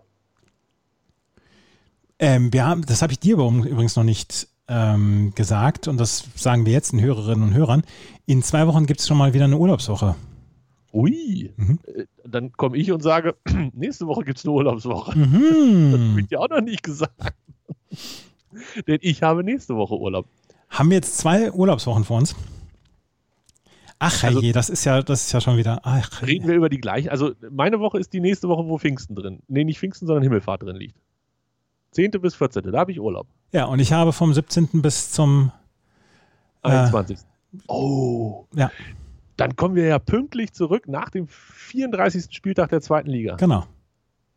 Ähm, 2.19 2.53
wir 2.53 2.65
haben, 2.65 2.83
das 2.85 3.01
habe 3.01 3.13
ich 3.13 3.19
dir 3.19 3.35
übrigens 3.35 3.95
noch 3.95 4.03
nicht 4.03 4.47
ähm, 4.67 5.33
gesagt 5.35 5.87
und 5.87 5.99
das 5.99 6.27
sagen 6.35 6.65
wir 6.65 6.73
jetzt 6.73 6.91
den 6.91 7.01
Hörerinnen 7.01 7.43
und 7.43 7.53
Hörern. 7.53 7.83
In 8.25 8.43
zwei 8.43 8.67
Wochen 8.67 8.85
gibt 8.85 8.99
es 8.99 9.07
schon 9.07 9.17
mal 9.17 9.33
wieder 9.33 9.45
eine 9.45 9.57
Urlaubswoche. 9.57 10.15
Ui, 10.93 11.53
mhm. 11.55 11.79
Äh, 11.85 12.05
dann 12.25 12.51
komme 12.53 12.77
ich 12.77 12.91
und 12.91 13.01
sage, 13.01 13.35
nächste 13.73 14.07
Woche 14.07 14.23
gibt 14.23 14.39
es 14.39 14.45
eine 14.45 14.53
Urlaubswoche. 14.53 15.17
Mhm. 15.17 15.91
Das 15.91 16.17
ich 16.17 16.27
dir 16.27 16.41
auch 16.41 16.49
noch 16.49 16.61
nicht 16.61 16.83
gesagt. 16.83 17.13
Denn 18.87 18.99
ich 19.01 19.23
habe 19.23 19.43
nächste 19.43 19.75
Woche 19.75 19.97
Urlaub. 19.97 20.27
Haben 20.69 20.89
wir 20.89 20.95
jetzt 20.95 21.17
zwei 21.17 21.51
Urlaubswochen 21.51 22.03
vor 22.03 22.17
uns? 22.17 22.35
Ach 23.99 24.23
also, 24.23 24.41
je, 24.41 24.51
das 24.51 24.69
ist 24.69 24.85
ja, 24.85 25.01
das 25.01 25.25
ist 25.25 25.31
ja 25.31 25.41
schon 25.41 25.57
wieder. 25.57 25.79
Ach, 25.83 26.21
reden 26.21 26.47
wir 26.47 26.55
über 26.55 26.69
die 26.69 26.77
gleichen. 26.79 27.09
Also 27.09 27.31
meine 27.49 27.79
Woche 27.79 27.97
ist 27.99 28.13
die 28.13 28.19
nächste 28.19 28.47
Woche, 28.47 28.67
wo 28.67 28.77
Pfingsten 28.77 29.15
drin. 29.15 29.39
Nee, 29.47 29.63
nicht 29.63 29.79
Pfingsten, 29.79 30.05
sondern 30.05 30.23
Himmelfahrt 30.23 30.61
drin 30.61 30.75
liegt. 30.75 30.95
10. 31.91 32.11
bis 32.11 32.35
14. 32.35 32.71
Da 32.71 32.77
habe 32.77 32.91
ich 32.91 32.99
Urlaub. 32.99 33.27
Ja, 33.53 33.65
und 33.65 33.79
ich 33.79 33.93
habe 33.93 34.13
vom 34.13 34.33
17. 34.33 34.81
bis 34.83 35.11
zum 35.11 35.51
äh, 36.63 36.69
21. 36.69 37.17
Oh. 37.67 38.45
Ja. 38.53 38.71
Dann 39.35 39.55
kommen 39.55 39.75
wir 39.75 39.85
ja 39.85 39.97
pünktlich 39.97 40.53
zurück 40.53 40.87
nach 40.87 41.09
dem 41.09 41.27
34. 41.27 42.25
Spieltag 42.29 42.69
der 42.69 42.81
zweiten 42.81 43.09
Liga. 43.09 43.35
Genau. 43.35 43.65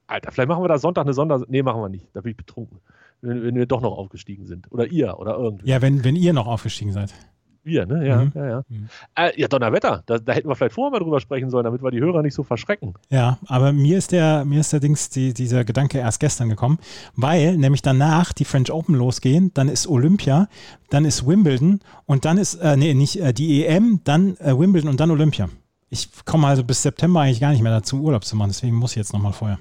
Alter, 0.06 0.32
vielleicht 0.32 0.48
machen 0.48 0.62
wir 0.62 0.68
da 0.68 0.78
Sonntag 0.78 1.02
eine 1.02 1.12
Sonder. 1.12 1.44
Nee, 1.48 1.62
machen 1.62 1.82
wir 1.82 1.88
nicht. 1.90 2.08
Da 2.14 2.22
bin 2.22 2.30
ich 2.30 2.36
betrunken 2.36 2.80
wenn, 3.22 3.42
wenn 3.42 3.54
wir 3.54 3.66
doch 3.66 3.80
noch 3.80 3.96
aufgestiegen 3.96 4.46
sind. 4.46 4.70
Oder 4.72 4.90
ihr 4.90 5.18
oder 5.18 5.36
irgendwie. 5.36 5.68
Ja, 5.68 5.82
wenn, 5.82 6.04
wenn 6.04 6.16
ihr 6.16 6.32
noch 6.32 6.46
aufgestiegen 6.46 6.92
seid. 6.92 7.14
Wir, 7.62 7.84
ne? 7.84 8.06
Ja, 8.06 8.24
mhm. 8.24 8.32
ja, 8.34 8.48
ja. 8.48 8.64
Mhm. 8.68 8.88
Äh, 9.14 9.38
ja, 9.38 9.48
Donnerwetter. 9.48 10.02
Da, 10.06 10.18
da 10.18 10.32
hätten 10.32 10.48
wir 10.48 10.56
vielleicht 10.56 10.74
vorher 10.74 10.90
mal 10.92 11.04
drüber 11.04 11.20
sprechen 11.20 11.50
sollen, 11.50 11.64
damit 11.64 11.82
wir 11.82 11.90
die 11.90 12.00
Hörer 12.00 12.22
nicht 12.22 12.32
so 12.32 12.42
verschrecken. 12.42 12.94
Ja, 13.10 13.38
aber 13.46 13.72
mir 13.72 13.98
ist 13.98 14.12
der, 14.12 14.44
mir 14.46 14.60
ist 14.60 14.72
der 14.72 14.80
Dings, 14.80 15.10
die, 15.10 15.34
dieser 15.34 15.64
Gedanke 15.64 15.98
erst 15.98 16.20
gestern 16.20 16.48
gekommen, 16.48 16.78
weil 17.16 17.58
nämlich 17.58 17.82
danach 17.82 18.32
die 18.32 18.46
French 18.46 18.72
Open 18.72 18.94
losgehen, 18.94 19.52
dann 19.52 19.68
ist 19.68 19.86
Olympia, 19.86 20.48
dann 20.88 21.04
ist 21.04 21.26
Wimbledon 21.26 21.80
und 22.06 22.24
dann 22.24 22.38
ist, 22.38 22.54
äh, 22.54 22.76
nee, 22.76 22.94
nicht 22.94 23.20
äh, 23.20 23.34
die 23.34 23.66
EM, 23.66 24.00
dann 24.04 24.36
äh, 24.38 24.58
Wimbledon 24.58 24.88
und 24.88 24.98
dann 24.98 25.10
Olympia. 25.10 25.50
Ich 25.90 26.08
komme 26.24 26.46
also 26.46 26.64
bis 26.64 26.82
September 26.82 27.20
eigentlich 27.20 27.40
gar 27.40 27.50
nicht 27.50 27.62
mehr 27.62 27.72
dazu, 27.72 28.00
Urlaub 28.00 28.24
zu 28.24 28.36
machen, 28.36 28.50
deswegen 28.50 28.76
muss 28.76 28.92
ich 28.92 28.96
jetzt 28.96 29.12
nochmal 29.12 29.32
vorher. 29.32 29.58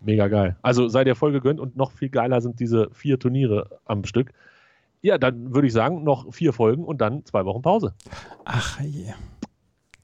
Mega 0.00 0.28
geil. 0.28 0.56
Also 0.62 0.88
sei 0.88 1.04
dir 1.04 1.14
voll 1.14 1.32
gegönnt 1.32 1.60
und 1.60 1.76
noch 1.76 1.92
viel 1.92 2.08
geiler 2.08 2.40
sind 2.40 2.60
diese 2.60 2.88
vier 2.92 3.18
Turniere 3.18 3.80
am 3.84 4.04
Stück. 4.04 4.32
Ja, 5.00 5.18
dann 5.18 5.54
würde 5.54 5.66
ich 5.66 5.72
sagen, 5.72 6.04
noch 6.04 6.32
vier 6.32 6.52
Folgen 6.52 6.84
und 6.84 7.00
dann 7.00 7.24
zwei 7.24 7.44
Wochen 7.44 7.62
Pause. 7.62 7.94
Ach 8.44 8.80
je. 8.80 9.06
Yeah. 9.06 9.14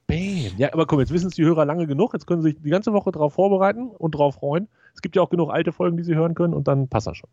Bam. 0.07 0.57
Ja, 0.57 0.71
aber 0.71 0.85
komm, 0.85 0.99
jetzt 0.99 1.11
wissen 1.11 1.27
es 1.27 1.35
die 1.35 1.43
Hörer 1.43 1.65
lange 1.65 1.87
genug. 1.87 2.13
Jetzt 2.13 2.27
können 2.27 2.41
sie 2.41 2.49
sich 2.49 2.61
die 2.61 2.69
ganze 2.69 2.93
Woche 2.93 3.11
darauf 3.11 3.33
vorbereiten 3.33 3.89
und 3.89 4.15
darauf 4.15 4.35
freuen. 4.35 4.67
Es 4.93 5.01
gibt 5.01 5.15
ja 5.15 5.21
auch 5.21 5.29
genug 5.29 5.49
alte 5.49 5.71
Folgen, 5.71 5.97
die 5.97 6.03
sie 6.03 6.15
hören 6.15 6.35
können 6.35 6.53
und 6.53 6.67
dann 6.67 6.87
passt 6.87 7.07
das 7.07 7.17
schon. 7.17 7.29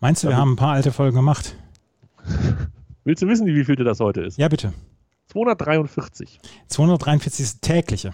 Meinst 0.00 0.22
du, 0.22 0.28
wir 0.28 0.36
haben 0.36 0.52
ein 0.52 0.56
paar 0.56 0.72
alte 0.72 0.92
Folgen 0.92 1.16
gemacht? 1.16 1.56
Willst 3.04 3.22
du 3.22 3.28
wissen, 3.28 3.46
wie 3.46 3.64
viel 3.64 3.76
das 3.76 4.00
heute 4.00 4.22
ist? 4.22 4.36
Ja, 4.36 4.48
bitte. 4.48 4.72
243. 5.28 6.38
243 6.68 7.44
ist 7.44 7.62
tägliche. 7.62 8.12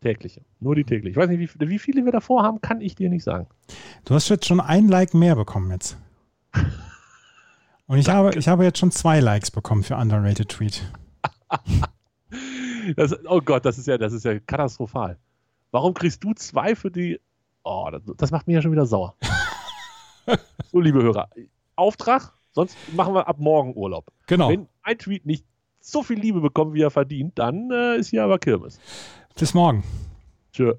Tägliche. 0.00 0.42
Nur 0.60 0.74
die 0.74 0.84
tägliche. 0.84 1.10
Ich 1.10 1.16
weiß 1.16 1.28
nicht, 1.28 1.60
wie, 1.60 1.68
wie 1.68 1.78
viele 1.78 2.04
wir 2.04 2.12
davor 2.12 2.42
haben, 2.42 2.60
kann 2.60 2.80
ich 2.80 2.94
dir 2.94 3.08
nicht 3.08 3.24
sagen. 3.24 3.46
Du 4.04 4.14
hast 4.14 4.28
jetzt 4.28 4.46
schon 4.46 4.60
ein 4.60 4.88
Like 4.88 5.14
mehr 5.14 5.36
bekommen 5.36 5.70
jetzt. 5.70 5.96
Und 7.86 7.98
ich 7.98 8.08
habe, 8.08 8.36
ich 8.36 8.48
habe 8.48 8.64
jetzt 8.64 8.78
schon 8.78 8.90
zwei 8.90 9.20
Likes 9.20 9.50
bekommen 9.50 9.82
für 9.82 9.96
Underrated 9.96 10.48
Tweet. 10.48 10.82
Das, 12.94 13.12
oh 13.26 13.40
Gott, 13.40 13.64
das 13.64 13.78
ist 13.78 13.86
ja, 13.86 13.98
das 13.98 14.12
ist 14.12 14.24
ja 14.24 14.38
katastrophal. 14.38 15.18
Warum 15.72 15.94
kriegst 15.94 16.22
du 16.22 16.32
zwei 16.34 16.76
für 16.76 16.90
die? 16.90 17.20
Oh, 17.64 17.88
das, 17.90 18.02
das 18.16 18.30
macht 18.30 18.46
mich 18.46 18.54
ja 18.54 18.62
schon 18.62 18.70
wieder 18.70 18.86
sauer. 18.86 19.16
so, 20.70 20.80
liebe 20.80 21.02
Hörer, 21.02 21.28
Auftrag, 21.74 22.32
sonst 22.52 22.76
machen 22.94 23.14
wir 23.14 23.26
ab 23.26 23.38
morgen 23.38 23.74
Urlaub. 23.76 24.12
Genau. 24.28 24.50
Wenn 24.50 24.68
ein 24.82 24.98
Tweet 24.98 25.26
nicht 25.26 25.44
so 25.80 26.02
viel 26.02 26.18
Liebe 26.18 26.40
bekommt, 26.40 26.74
wie 26.74 26.82
er 26.82 26.90
verdient, 26.90 27.38
dann 27.38 27.70
äh, 27.70 27.96
ist 27.96 28.10
hier 28.10 28.22
aber 28.22 28.38
Kirmes. 28.38 28.78
Bis 29.38 29.52
morgen. 29.52 29.84
Tschö. 30.50 30.72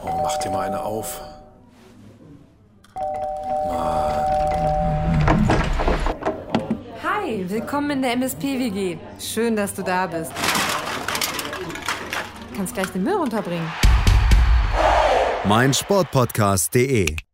Oh, 0.00 0.20
mach 0.22 0.38
dir 0.38 0.50
mal 0.50 0.66
eine 0.68 0.80
auf. 0.80 1.20
Hi, 7.02 7.44
willkommen 7.48 7.90
in 7.90 8.02
der 8.02 8.12
MSP-WG. 8.12 8.98
Schön, 9.18 9.56
dass 9.56 9.74
du 9.74 9.82
da 9.82 10.06
bist. 10.06 10.32
Kannst 12.56 12.74
gleich 12.74 12.88
den 12.90 13.02
Müll 13.02 13.16
runterbringen. 13.16 13.68
meinsportpodcast.de 15.44 17.27